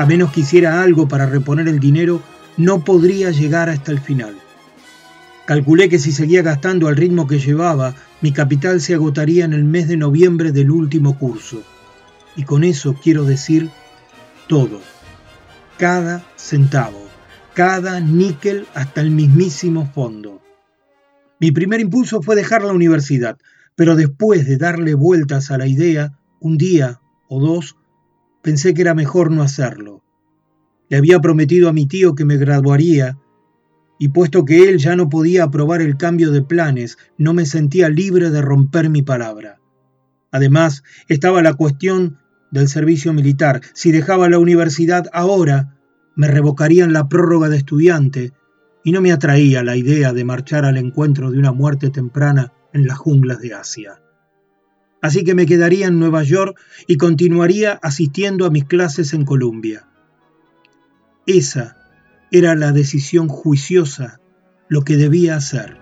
A 0.00 0.06
menos 0.06 0.32
que 0.32 0.40
hiciera 0.40 0.82
algo 0.82 1.08
para 1.08 1.26
reponer 1.26 1.68
el 1.68 1.78
dinero, 1.78 2.22
no 2.56 2.82
podría 2.84 3.32
llegar 3.32 3.68
hasta 3.68 3.92
el 3.92 4.00
final. 4.00 4.34
Calculé 5.44 5.90
que 5.90 5.98
si 5.98 6.10
seguía 6.10 6.40
gastando 6.40 6.88
al 6.88 6.96
ritmo 6.96 7.26
que 7.26 7.38
llevaba, 7.38 7.94
mi 8.22 8.32
capital 8.32 8.80
se 8.80 8.94
agotaría 8.94 9.44
en 9.44 9.52
el 9.52 9.64
mes 9.64 9.88
de 9.88 9.98
noviembre 9.98 10.52
del 10.52 10.70
último 10.70 11.18
curso. 11.18 11.62
Y 12.34 12.44
con 12.44 12.64
eso 12.64 12.94
quiero 12.94 13.24
decir 13.24 13.68
todo. 14.48 14.80
Cada 15.76 16.24
centavo, 16.34 17.06
cada 17.52 18.00
níquel 18.00 18.66
hasta 18.72 19.02
el 19.02 19.10
mismísimo 19.10 19.92
fondo. 19.92 20.40
Mi 21.40 21.52
primer 21.52 21.78
impulso 21.78 22.22
fue 22.22 22.36
dejar 22.36 22.62
la 22.62 22.72
universidad, 22.72 23.36
pero 23.76 23.96
después 23.96 24.46
de 24.46 24.56
darle 24.56 24.94
vueltas 24.94 25.50
a 25.50 25.58
la 25.58 25.66
idea, 25.66 26.18
un 26.40 26.56
día 26.56 27.00
o 27.28 27.38
dos, 27.38 27.76
pensé 28.42 28.74
que 28.74 28.82
era 28.82 28.94
mejor 28.94 29.30
no 29.30 29.42
hacerlo. 29.42 30.02
Le 30.88 30.96
había 30.96 31.20
prometido 31.20 31.68
a 31.68 31.72
mi 31.72 31.86
tío 31.86 32.14
que 32.14 32.24
me 32.24 32.36
graduaría, 32.36 33.18
y 33.98 34.08
puesto 34.08 34.44
que 34.44 34.68
él 34.68 34.78
ya 34.78 34.96
no 34.96 35.08
podía 35.08 35.44
aprobar 35.44 35.82
el 35.82 35.96
cambio 35.96 36.30
de 36.30 36.42
planes, 36.42 36.96
no 37.18 37.34
me 37.34 37.44
sentía 37.44 37.88
libre 37.88 38.30
de 38.30 38.40
romper 38.40 38.88
mi 38.88 39.02
palabra. 39.02 39.60
Además, 40.32 40.82
estaba 41.08 41.42
la 41.42 41.54
cuestión 41.54 42.18
del 42.50 42.68
servicio 42.68 43.12
militar. 43.12 43.60
Si 43.74 43.92
dejaba 43.92 44.28
la 44.28 44.38
universidad 44.38 45.06
ahora, 45.12 45.76
me 46.16 46.28
revocarían 46.28 46.92
la 46.92 47.08
prórroga 47.08 47.48
de 47.48 47.58
estudiante, 47.58 48.32
y 48.82 48.92
no 48.92 49.00
me 49.02 49.12
atraía 49.12 49.62
la 49.62 49.76
idea 49.76 50.12
de 50.12 50.24
marchar 50.24 50.64
al 50.64 50.78
encuentro 50.78 51.30
de 51.30 51.38
una 51.38 51.52
muerte 51.52 51.90
temprana 51.90 52.52
en 52.72 52.86
las 52.86 52.98
junglas 52.98 53.40
de 53.40 53.54
Asia. 53.54 54.00
Así 55.02 55.24
que 55.24 55.34
me 55.34 55.46
quedaría 55.46 55.86
en 55.86 55.98
Nueva 55.98 56.22
York 56.22 56.58
y 56.86 56.96
continuaría 56.96 57.78
asistiendo 57.82 58.44
a 58.44 58.50
mis 58.50 58.64
clases 58.64 59.14
en 59.14 59.24
Columbia. 59.24 59.86
Esa 61.26 61.76
era 62.30 62.54
la 62.54 62.72
decisión 62.72 63.28
juiciosa, 63.28 64.20
lo 64.68 64.82
que 64.82 64.96
debía 64.96 65.36
hacer. 65.36 65.80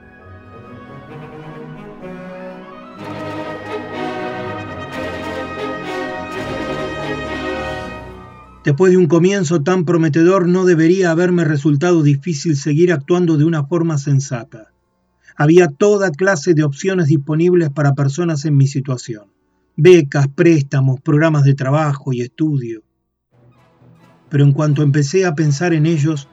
Después 8.64 8.92
de 8.92 8.98
un 8.98 9.06
comienzo 9.06 9.62
tan 9.62 9.86
prometedor 9.86 10.46
no 10.46 10.66
debería 10.66 11.10
haberme 11.10 11.44
resultado 11.44 12.02
difícil 12.02 12.54
seguir 12.54 12.92
actuando 12.92 13.38
de 13.38 13.44
una 13.44 13.64
forma 13.64 13.96
sensata. 13.96 14.67
Había 15.40 15.68
toda 15.68 16.10
clase 16.10 16.52
de 16.52 16.64
opciones 16.64 17.06
disponibles 17.06 17.70
para 17.70 17.94
personas 17.94 18.44
en 18.44 18.56
mi 18.56 18.66
situación. 18.66 19.30
Becas, 19.76 20.26
préstamos, 20.26 21.00
programas 21.00 21.44
de 21.44 21.54
trabajo 21.54 22.12
y 22.12 22.22
estudio. 22.22 22.82
Pero 24.30 24.42
en 24.42 24.50
cuanto 24.50 24.82
empecé 24.82 25.24
a 25.24 25.36
pensar 25.36 25.74
en 25.74 25.86
ellos, 25.86 26.26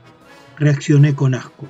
reaccioné 0.57 1.13
con 1.13 1.35
asco. 1.35 1.67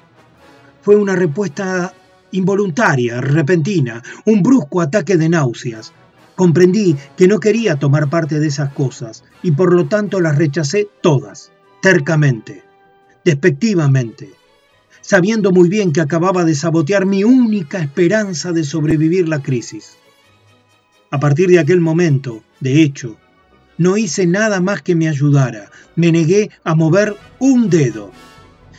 Fue 0.81 0.95
una 0.95 1.13
respuesta 1.17 1.93
involuntaria, 2.31 3.19
repentina, 3.19 4.01
un 4.25 4.41
brusco 4.41 4.79
ataque 4.79 5.17
de 5.17 5.27
náuseas. 5.27 5.91
Comprendí 6.37 6.95
que 7.17 7.27
no 7.27 7.41
quería 7.41 7.75
tomar 7.75 8.09
parte 8.09 8.39
de 8.39 8.47
esas 8.47 8.71
cosas 8.71 9.25
y 9.43 9.51
por 9.51 9.73
lo 9.73 9.87
tanto 9.89 10.21
las 10.21 10.37
rechacé 10.37 10.87
todas, 11.01 11.51
tercamente, 11.81 12.63
despectivamente, 13.25 14.31
sabiendo 15.05 15.51
muy 15.51 15.69
bien 15.69 15.91
que 15.91 16.01
acababa 16.01 16.45
de 16.45 16.55
sabotear 16.55 17.05
mi 17.05 17.23
única 17.23 17.79
esperanza 17.79 18.51
de 18.53 18.63
sobrevivir 18.63 19.29
la 19.29 19.39
crisis. 19.39 19.97
A 21.11 21.19
partir 21.19 21.47
de 21.47 21.59
aquel 21.59 21.79
momento, 21.79 22.41
de 22.59 22.81
hecho, 22.81 23.15
no 23.77 23.97
hice 23.97 24.25
nada 24.25 24.61
más 24.61 24.81
que 24.81 24.95
me 24.95 25.07
ayudara. 25.07 25.69
Me 25.95 26.11
negué 26.11 26.49
a 26.63 26.73
mover 26.73 27.15
un 27.37 27.69
dedo. 27.69 28.11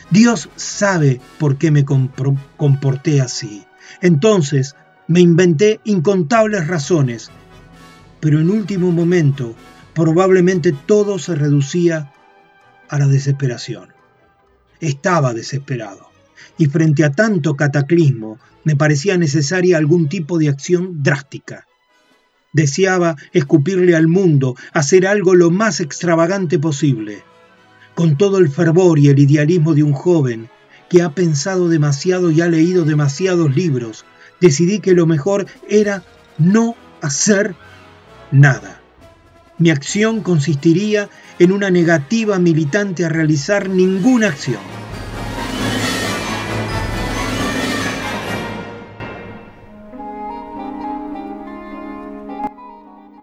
Dios 0.09 0.49
sabe 0.57 1.21
por 1.39 1.57
qué 1.57 1.71
me 1.71 1.85
comporté 1.85 3.21
así. 3.21 3.63
Entonces 4.01 4.75
me 5.07 5.21
inventé 5.21 5.79
incontables 5.85 6.67
razones, 6.67 7.31
pero 8.19 8.41
en 8.41 8.49
último 8.49 8.91
momento 8.91 9.55
probablemente 9.93 10.73
todo 10.73 11.19
se 11.19 11.35
reducía 11.35 12.11
a 12.89 12.99
la 12.99 13.07
desesperación. 13.07 13.93
Estaba 14.81 15.33
desesperado 15.33 16.06
y 16.57 16.65
frente 16.67 17.03
a 17.03 17.11
tanto 17.11 17.55
cataclismo 17.55 18.39
me 18.63 18.75
parecía 18.75 19.17
necesaria 19.17 19.77
algún 19.77 20.09
tipo 20.09 20.37
de 20.37 20.49
acción 20.49 21.03
drástica. 21.03 21.67
Deseaba 22.53 23.15
escupirle 23.33 23.95
al 23.95 24.07
mundo, 24.07 24.55
hacer 24.73 25.07
algo 25.07 25.35
lo 25.35 25.51
más 25.51 25.79
extravagante 25.79 26.59
posible. 26.59 27.23
Con 27.95 28.17
todo 28.17 28.39
el 28.39 28.49
fervor 28.49 28.99
y 28.99 29.09
el 29.09 29.19
idealismo 29.19 29.73
de 29.73 29.83
un 29.83 29.93
joven 29.93 30.49
que 30.89 31.01
ha 31.01 31.11
pensado 31.11 31.69
demasiado 31.69 32.31
y 32.31 32.41
ha 32.41 32.47
leído 32.47 32.85
demasiados 32.85 33.55
libros, 33.55 34.05
decidí 34.39 34.79
que 34.79 34.93
lo 34.93 35.05
mejor 35.05 35.45
era 35.69 36.03
no 36.37 36.75
hacer 37.01 37.55
nada. 38.31 38.81
Mi 39.57 39.69
acción 39.69 40.21
consistiría 40.21 41.09
en 41.39 41.51
una 41.51 41.69
negativa 41.69 42.39
militante 42.39 43.05
a 43.05 43.09
realizar 43.09 43.69
ninguna 43.69 44.27
acción. 44.27 44.86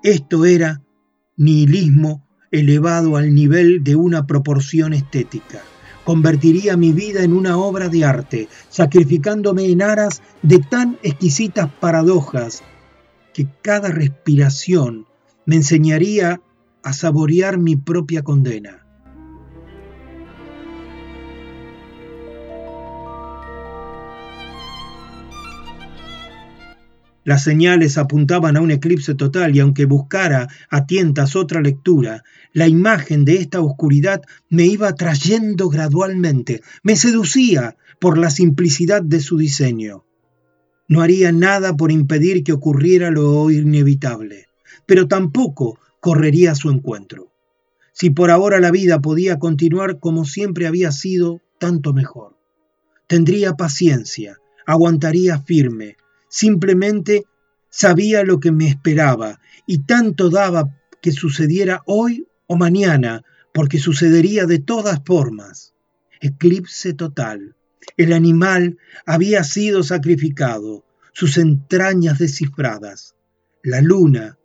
Esto 0.04 0.44
era 0.44 0.82
nihilismo 1.38 2.28
elevado 2.50 3.16
al 3.16 3.34
nivel 3.34 3.82
de 3.82 3.96
una 3.96 4.26
proporción 4.26 4.92
estética. 4.92 5.62
Convertiría 6.04 6.76
mi 6.76 6.92
vida 6.92 7.22
en 7.22 7.32
una 7.32 7.56
obra 7.56 7.88
de 7.88 8.04
arte, 8.04 8.48
sacrificándome 8.68 9.64
en 9.64 9.80
aras 9.80 10.20
de 10.42 10.58
tan 10.58 10.98
exquisitas 11.02 11.70
paradojas 11.80 12.62
que 13.32 13.48
cada 13.62 13.88
respiración 13.88 15.06
me 15.46 15.56
enseñaría 15.56 16.42
a 16.82 16.92
saborear 16.92 17.56
mi 17.56 17.76
propia 17.76 18.20
condena. 18.22 18.83
Las 27.24 27.42
señales 27.42 27.96
apuntaban 27.96 28.56
a 28.56 28.60
un 28.60 28.70
eclipse 28.70 29.14
total 29.14 29.56
y 29.56 29.60
aunque 29.60 29.86
buscara 29.86 30.48
a 30.68 30.86
tientas 30.86 31.36
otra 31.36 31.62
lectura, 31.62 32.22
la 32.52 32.68
imagen 32.68 33.24
de 33.24 33.36
esta 33.36 33.60
oscuridad 33.60 34.22
me 34.50 34.66
iba 34.66 34.88
atrayendo 34.88 35.70
gradualmente, 35.70 36.62
me 36.82 36.96
seducía 36.96 37.76
por 37.98 38.18
la 38.18 38.28
simplicidad 38.28 39.02
de 39.02 39.20
su 39.20 39.38
diseño. 39.38 40.04
No 40.86 41.00
haría 41.00 41.32
nada 41.32 41.74
por 41.76 41.90
impedir 41.90 42.44
que 42.44 42.52
ocurriera 42.52 43.10
lo 43.10 43.50
inevitable, 43.50 44.48
pero 44.84 45.08
tampoco 45.08 45.78
correría 46.00 46.52
a 46.52 46.54
su 46.54 46.68
encuentro. 46.68 47.32
Si 47.94 48.10
por 48.10 48.30
ahora 48.30 48.60
la 48.60 48.70
vida 48.70 49.00
podía 49.00 49.38
continuar 49.38 49.98
como 49.98 50.26
siempre 50.26 50.66
había 50.66 50.92
sido, 50.92 51.40
tanto 51.58 51.94
mejor. 51.94 52.36
Tendría 53.06 53.54
paciencia, 53.54 54.36
aguantaría 54.66 55.38
firme, 55.38 55.96
simplemente 56.34 57.26
sabía 57.70 58.24
lo 58.24 58.40
que 58.40 58.50
me 58.50 58.66
esperaba 58.66 59.40
y 59.68 59.84
tanto 59.84 60.30
daba 60.30 60.76
que 61.00 61.12
sucediera 61.12 61.82
hoy 61.86 62.26
o 62.48 62.56
mañana 62.56 63.22
porque 63.52 63.78
sucedería 63.78 64.44
de 64.44 64.58
todas 64.58 65.00
formas. 65.06 65.74
Eclipse 66.20 66.92
total. 66.92 67.54
El 67.96 68.12
animal 68.12 68.78
había 69.06 69.44
sido 69.44 69.84
sacrificado, 69.84 70.84
sus 71.12 71.38
entrañas 71.38 72.18
descifradas. 72.18 73.14
La 73.62 73.80
luna 73.80 74.36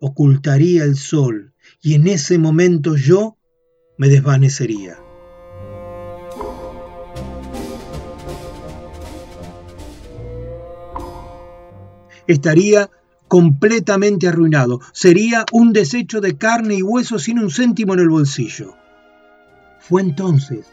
ocultaría 0.00 0.82
el 0.82 0.96
sol 0.96 1.52
y 1.80 1.94
en 1.94 2.08
ese 2.08 2.38
momento 2.38 2.96
yo 2.96 3.36
me 3.96 4.08
desvanecería. 4.08 5.07
Estaría 12.28 12.88
completamente 13.26 14.28
arruinado. 14.28 14.80
Sería 14.92 15.44
un 15.52 15.72
desecho 15.72 16.20
de 16.20 16.38
carne 16.38 16.76
y 16.76 16.82
hueso 16.82 17.18
sin 17.18 17.40
un 17.40 17.50
céntimo 17.50 17.94
en 17.94 18.00
el 18.00 18.08
bolsillo. 18.08 18.76
Fue 19.80 20.02
entonces 20.02 20.66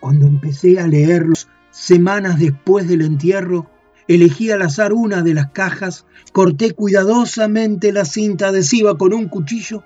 cuando 0.00 0.26
empecé 0.26 0.80
a 0.80 0.86
leerlos 0.86 1.48
semanas 1.70 2.38
después 2.38 2.88
del 2.88 3.02
entierro. 3.02 3.70
Elegí 4.06 4.50
al 4.50 4.60
azar 4.60 4.92
una 4.92 5.22
de 5.22 5.32
las 5.32 5.50
cajas, 5.52 6.04
corté 6.32 6.72
cuidadosamente 6.72 7.90
la 7.90 8.04
cinta 8.04 8.48
adhesiva 8.48 8.98
con 8.98 9.14
un 9.14 9.28
cuchillo 9.28 9.82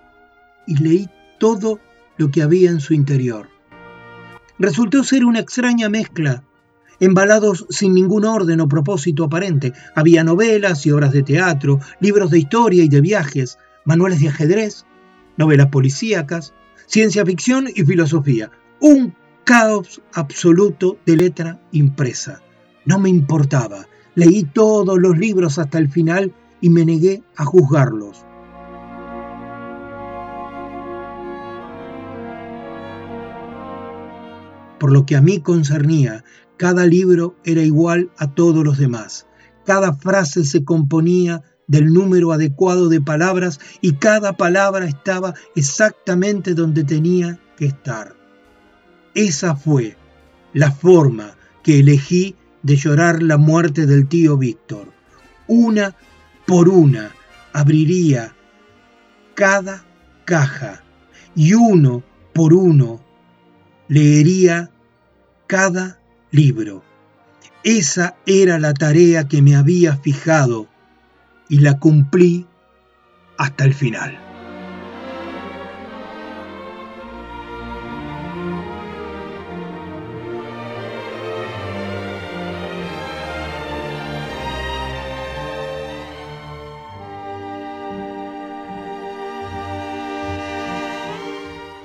y 0.67 0.77
leí 0.77 1.09
todo 1.39 1.79
lo 2.17 2.33
que 2.33 2.43
había 2.43 2.71
en 2.71 2.81
su 2.81 2.95
interior. 2.95 3.49
Resultó 4.59 5.05
ser 5.05 5.25
una 5.25 5.39
extraña 5.39 5.89
mezcla, 5.89 6.43
embalados 7.01 7.67
sin 7.71 7.95
ningún 7.95 8.25
orden 8.25 8.61
o 8.61 8.69
propósito 8.69 9.25
aparente. 9.25 9.73
Había 9.95 10.25
novelas 10.25 10.85
y 10.87 10.91
obras 10.91 11.13
de 11.13 11.23
teatro, 11.23 11.81
libros 12.01 12.31
de 12.31 12.39
historia 12.39 12.85
y 12.85 12.89
de 12.89 13.01
viajes, 13.01 13.59
manuales 13.85 14.21
de 14.21 14.29
ajedrez, 14.29 14.85
novelas 15.37 15.69
policíacas, 15.69 16.55
ciencia 16.87 17.25
ficción 17.25 17.69
y 17.75 17.85
filosofía. 17.85 18.51
Un 18.81 19.15
caos 19.45 20.03
absoluto 20.13 20.99
de 21.07 21.17
letra 21.17 21.61
impresa. 21.73 22.43
No 22.85 22.99
me 22.99 23.09
importaba. 23.09 23.87
Leí 24.15 24.45
todos 24.45 24.99
los 24.99 25.17
libros 25.17 25.59
hasta 25.59 25.79
el 25.79 25.89
final 25.89 26.35
y 26.61 26.71
me 26.71 26.85
negué 26.85 27.23
a 27.37 27.45
juzgarlos. 27.45 28.25
Por 34.79 34.93
lo 34.93 35.07
que 35.07 35.17
a 35.17 35.21
mí 35.21 35.41
concernía, 35.41 36.25
cada 36.59 36.85
libro 36.85 37.37
era 37.45 37.63
igual 37.63 38.11
a 38.19 38.35
todos 38.35 38.65
los 38.65 38.77
demás. 38.77 39.27
Cada 39.65 39.95
frase 39.95 40.45
se 40.45 40.65
componía 40.65 41.43
del 41.69 41.93
número 41.93 42.33
adecuado 42.33 42.89
de 42.89 43.01
palabras 43.01 43.61
y 43.81 43.95
cada 43.95 44.37
palabra 44.37 44.87
estaba 44.87 45.35
exactamente 45.55 46.55
donde 46.55 46.85
tenía 46.85 47.39
que 47.57 47.67
estar. 47.67 48.17
Esa 49.15 49.55
fue 49.55 49.97
la 50.53 50.73
forma 50.73 51.37
que 51.63 51.81
elegí 51.81 52.35
de 52.63 52.77
llorar 52.77 53.23
la 53.23 53.37
muerte 53.37 53.87
del 53.87 54.09
tío 54.09 54.37
Víctor. 54.37 54.93
Una 55.47 55.95
por 56.47 56.69
una 56.69 57.13
abriría 57.53 58.35
cada 59.35 59.85
caja 60.25 60.83
y 61.37 61.55
uno 61.55 62.03
por 62.33 62.53
uno 62.55 63.01
leería 63.89 64.71
cada 65.47 65.98
libro. 66.31 66.83
Esa 67.65 68.17
era 68.27 68.59
la 68.59 68.75
tarea 68.75 69.29
que 69.29 69.43
me 69.43 69.57
había 69.57 69.97
fijado 69.97 70.69
y 71.49 71.61
la 71.61 71.79
cumplí 71.79 72.47
hasta 73.37 73.65
el 73.65 73.75
final. 73.75 74.19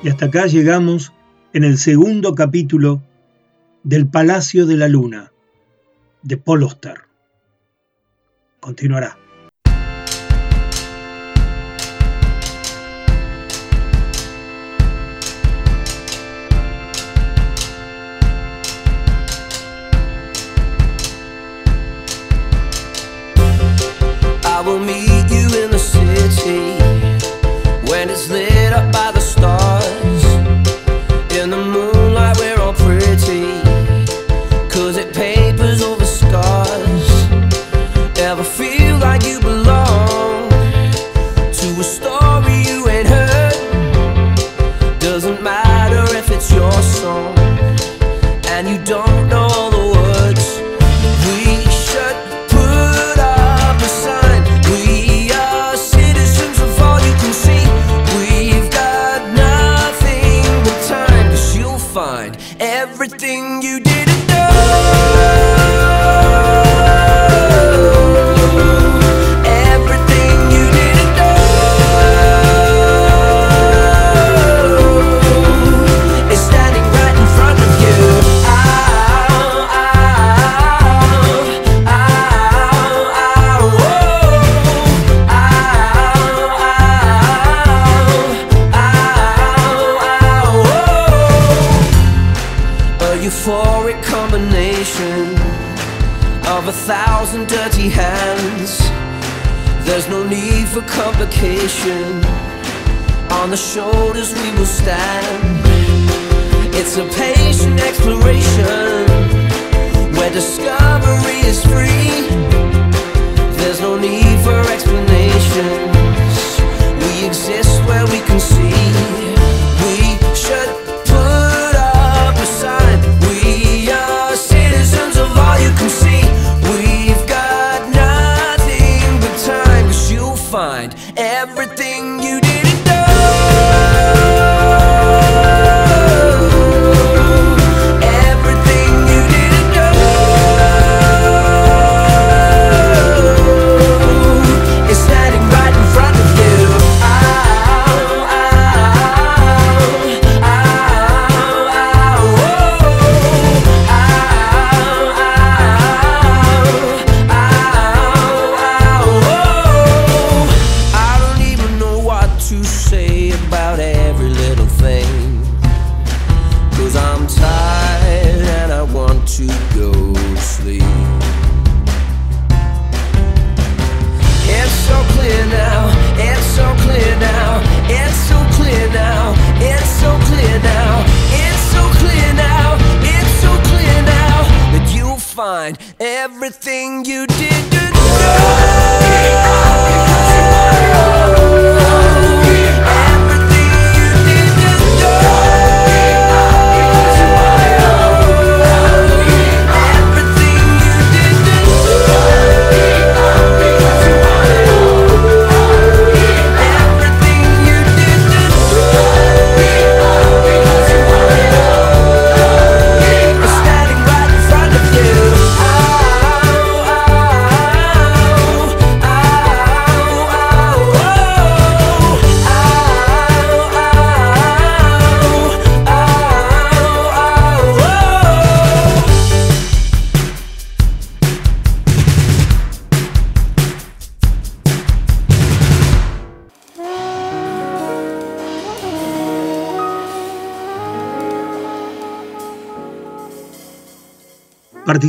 Y 0.03 0.09
hasta 0.09 0.25
acá 0.25 0.47
llegamos 0.47 1.13
en 1.53 1.63
el 1.63 1.77
segundo 1.77 2.35
capítulo 2.35 3.01
del 3.83 4.07
Palacio 4.07 4.65
de 4.65 4.77
la 4.77 4.87
Luna 4.87 5.31
de 6.21 6.37
Paul 6.37 6.63
Auster. 6.63 7.01
Continuará. 8.59 9.17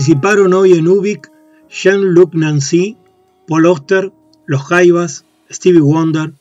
Participaron 0.04 0.52
hoy 0.52 0.74
en 0.74 0.86
Ubik 0.86 1.30
Jean-Luc 1.70 2.34
Nancy, 2.34 2.98
Paul 3.48 3.64
Oster, 3.64 4.12
Los 4.44 4.62
Jaivas, 4.64 5.24
Stevie 5.50 5.80
Wonder, 5.80 6.34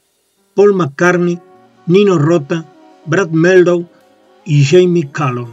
Paul 0.54 0.74
McCartney, 0.74 1.40
Nino 1.86 2.18
Rota, 2.18 2.66
Brad 3.06 3.30
Meldow 3.30 3.88
y 4.44 4.66
Jamie 4.66 5.10
Callum. 5.10 5.48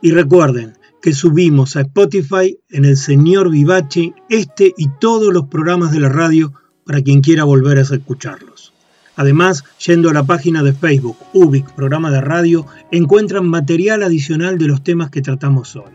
Y 0.00 0.12
recuerden 0.12 0.78
que 1.02 1.12
subimos 1.12 1.74
a 1.74 1.80
Spotify 1.80 2.56
en 2.70 2.84
el 2.84 2.96
Señor 2.96 3.50
Vivace 3.50 4.14
este 4.28 4.72
y 4.78 4.86
todos 5.00 5.32
los 5.32 5.48
programas 5.48 5.90
de 5.90 5.98
la 5.98 6.10
radio 6.10 6.52
para 6.86 7.02
quien 7.02 7.22
quiera 7.22 7.42
volver 7.42 7.78
a 7.78 7.80
escucharlos. 7.80 8.72
Además, 9.16 9.64
yendo 9.84 10.10
a 10.10 10.14
la 10.14 10.22
página 10.22 10.62
de 10.62 10.74
Facebook 10.74 11.16
Ubic 11.32 11.72
Programa 11.72 12.12
de 12.12 12.20
Radio, 12.20 12.66
encuentran 12.92 13.48
material 13.48 14.04
adicional 14.04 14.58
de 14.58 14.66
los 14.66 14.84
temas 14.84 15.10
que 15.10 15.22
tratamos 15.22 15.74
hoy. 15.74 15.90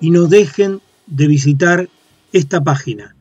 Y 0.00 0.10
no 0.10 0.26
dejen 0.26 0.80
de 1.06 1.26
visitar 1.26 1.88
esta 2.32 2.62
página, 2.62 3.14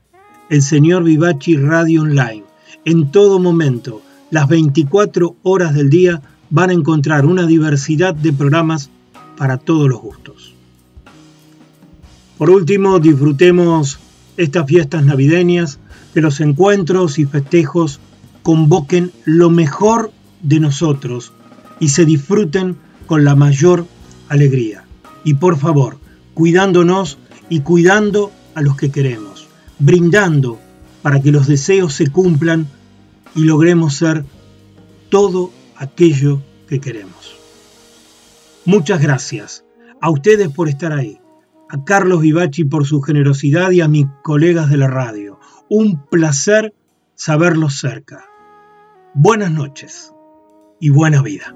el 0.49 0.61
Señor 0.61 1.03
Vivaci 1.03 1.57
Radio 1.57 2.01
Online. 2.01 2.43
En 2.83 3.11
todo 3.11 3.39
momento, 3.39 4.01
las 4.31 4.47
24 4.47 5.35
horas 5.43 5.73
del 5.73 5.89
día, 5.89 6.21
van 6.49 6.69
a 6.69 6.73
encontrar 6.73 7.25
una 7.25 7.45
diversidad 7.47 8.13
de 8.13 8.31
programas 8.31 8.89
para 9.37 9.57
todos 9.57 9.89
los 9.89 9.99
gustos. 9.99 10.53
Por 12.37 12.49
último, 12.49 12.99
disfrutemos 12.99 13.99
estas 14.37 14.67
fiestas 14.67 15.05
navideñas, 15.05 15.79
que 16.13 16.21
los 16.21 16.39
encuentros 16.39 17.19
y 17.19 17.25
festejos 17.25 17.99
convoquen 18.43 19.11
lo 19.25 19.49
mejor 19.49 20.11
de 20.41 20.59
nosotros 20.59 21.33
y 21.79 21.89
se 21.89 22.05
disfruten 22.05 22.77
con 23.05 23.23
la 23.25 23.35
mayor 23.35 23.85
alegría. 24.29 24.85
Y 25.23 25.35
por 25.35 25.57
favor, 25.57 25.97
cuidándonos 26.33 27.17
y 27.49 27.61
cuidando 27.61 28.31
a 28.53 28.61
los 28.61 28.75
que 28.77 28.91
queremos, 28.91 29.47
brindando 29.79 30.59
para 31.01 31.21
que 31.21 31.31
los 31.31 31.47
deseos 31.47 31.93
se 31.93 32.09
cumplan 32.09 32.67
y 33.35 33.43
logremos 33.43 33.95
ser 33.95 34.25
todo 35.09 35.51
aquello 35.75 36.41
que 36.67 36.79
queremos. 36.79 37.35
Muchas 38.65 39.01
gracias 39.01 39.63
a 40.01 40.09
ustedes 40.09 40.49
por 40.49 40.69
estar 40.69 40.91
ahí, 40.91 41.19
a 41.69 41.83
Carlos 41.83 42.21
Vivaci 42.21 42.63
por 42.63 42.85
su 42.85 43.01
generosidad 43.01 43.71
y 43.71 43.81
a 43.81 43.87
mis 43.87 44.07
colegas 44.23 44.69
de 44.69 44.77
la 44.77 44.87
radio. 44.87 45.39
Un 45.69 46.05
placer 46.05 46.73
saberlos 47.15 47.79
cerca. 47.79 48.25
Buenas 49.13 49.51
noches 49.51 50.13
y 50.79 50.89
buena 50.89 51.21
vida. 51.21 51.55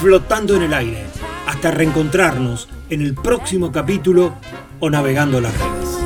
flotando 0.00 0.56
en 0.56 0.62
el 0.62 0.74
aire 0.74 1.06
hasta 1.46 1.70
reencontrarnos 1.70 2.68
en 2.90 3.02
el 3.02 3.14
próximo 3.14 3.72
capítulo 3.72 4.34
o 4.78 4.90
navegando 4.90 5.40
las 5.40 5.52
redes. 5.58 5.98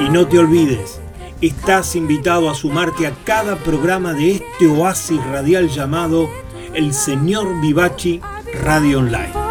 Y 0.00 0.10
no 0.10 0.26
te 0.26 0.38
olvides, 0.38 1.00
estás 1.40 1.96
invitado 1.96 2.50
a 2.50 2.54
sumarte 2.54 3.06
a 3.06 3.12
cada 3.24 3.56
programa 3.56 4.12
de 4.12 4.36
este 4.36 4.66
oasis 4.66 5.24
radial 5.26 5.68
llamado 5.68 6.28
El 6.74 6.92
Señor 6.92 7.60
Vivaci 7.60 8.20
Radio 8.62 9.00
Online. 9.00 9.47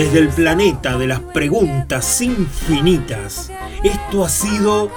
Desde 0.00 0.18
el 0.20 0.30
planeta 0.30 0.96
de 0.96 1.06
las 1.06 1.20
preguntas 1.20 2.22
infinitas, 2.22 3.50
esto 3.84 4.24
ha 4.24 4.30
sido 4.30 4.90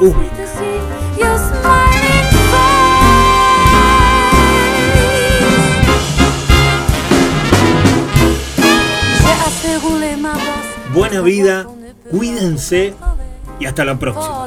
Ubik. 0.00 0.30
Buena 10.92 11.20
vida, 11.22 11.66
cuídense 12.10 12.94
y 13.58 13.64
hasta 13.64 13.86
la 13.86 13.98
próxima. 13.98 14.46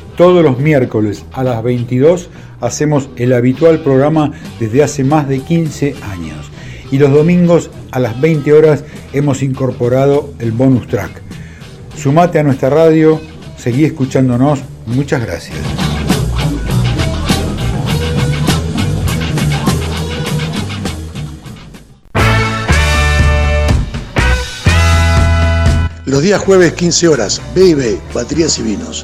Todos 0.21 0.43
los 0.43 0.59
miércoles 0.59 1.25
a 1.31 1.43
las 1.43 1.63
22 1.63 2.29
hacemos 2.59 3.09
el 3.15 3.33
habitual 3.33 3.79
programa 3.79 4.31
desde 4.59 4.83
hace 4.83 5.03
más 5.03 5.27
de 5.27 5.39
15 5.39 5.95
años. 6.03 6.51
Y 6.91 6.99
los 6.99 7.11
domingos 7.11 7.71
a 7.89 7.97
las 7.97 8.21
20 8.21 8.53
horas 8.53 8.83
hemos 9.13 9.41
incorporado 9.41 10.31
el 10.37 10.51
bonus 10.51 10.87
track. 10.87 11.09
Sumate 11.97 12.37
a 12.37 12.43
nuestra 12.43 12.69
radio, 12.69 13.19
seguí 13.57 13.83
escuchándonos. 13.83 14.59
Muchas 14.85 15.25
gracias. 15.25 15.57
Los 26.05 26.21
días 26.21 26.39
jueves 26.39 26.73
15 26.73 27.07
horas, 27.07 27.41
B&B, 27.55 27.97
Baterías 28.13 28.59
y 28.59 28.61
Vinos. 28.61 29.03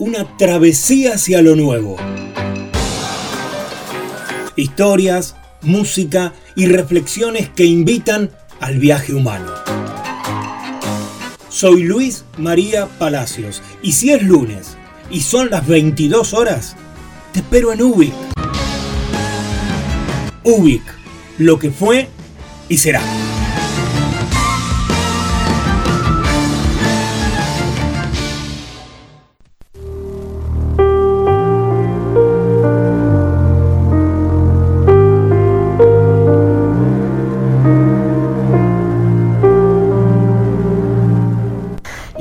una 0.00 0.38
travesía 0.38 1.14
hacia 1.14 1.42
lo 1.42 1.54
nuevo. 1.54 1.96
Historias, 4.56 5.36
música 5.60 6.32
y 6.56 6.66
reflexiones 6.66 7.50
que 7.50 7.66
invitan 7.66 8.30
al 8.60 8.78
viaje 8.78 9.12
humano. 9.12 9.52
Soy 11.50 11.82
Luis 11.82 12.24
María 12.38 12.86
Palacios 12.86 13.62
y 13.82 13.92
si 13.92 14.10
es 14.10 14.22
lunes 14.22 14.78
y 15.10 15.20
son 15.20 15.50
las 15.50 15.66
22 15.66 16.32
horas, 16.32 16.76
te 17.32 17.40
espero 17.40 17.70
en 17.70 17.82
Ubik. 17.82 18.14
Ubik, 20.44 20.82
lo 21.36 21.58
que 21.58 21.70
fue 21.70 22.08
y 22.70 22.78
será. 22.78 23.02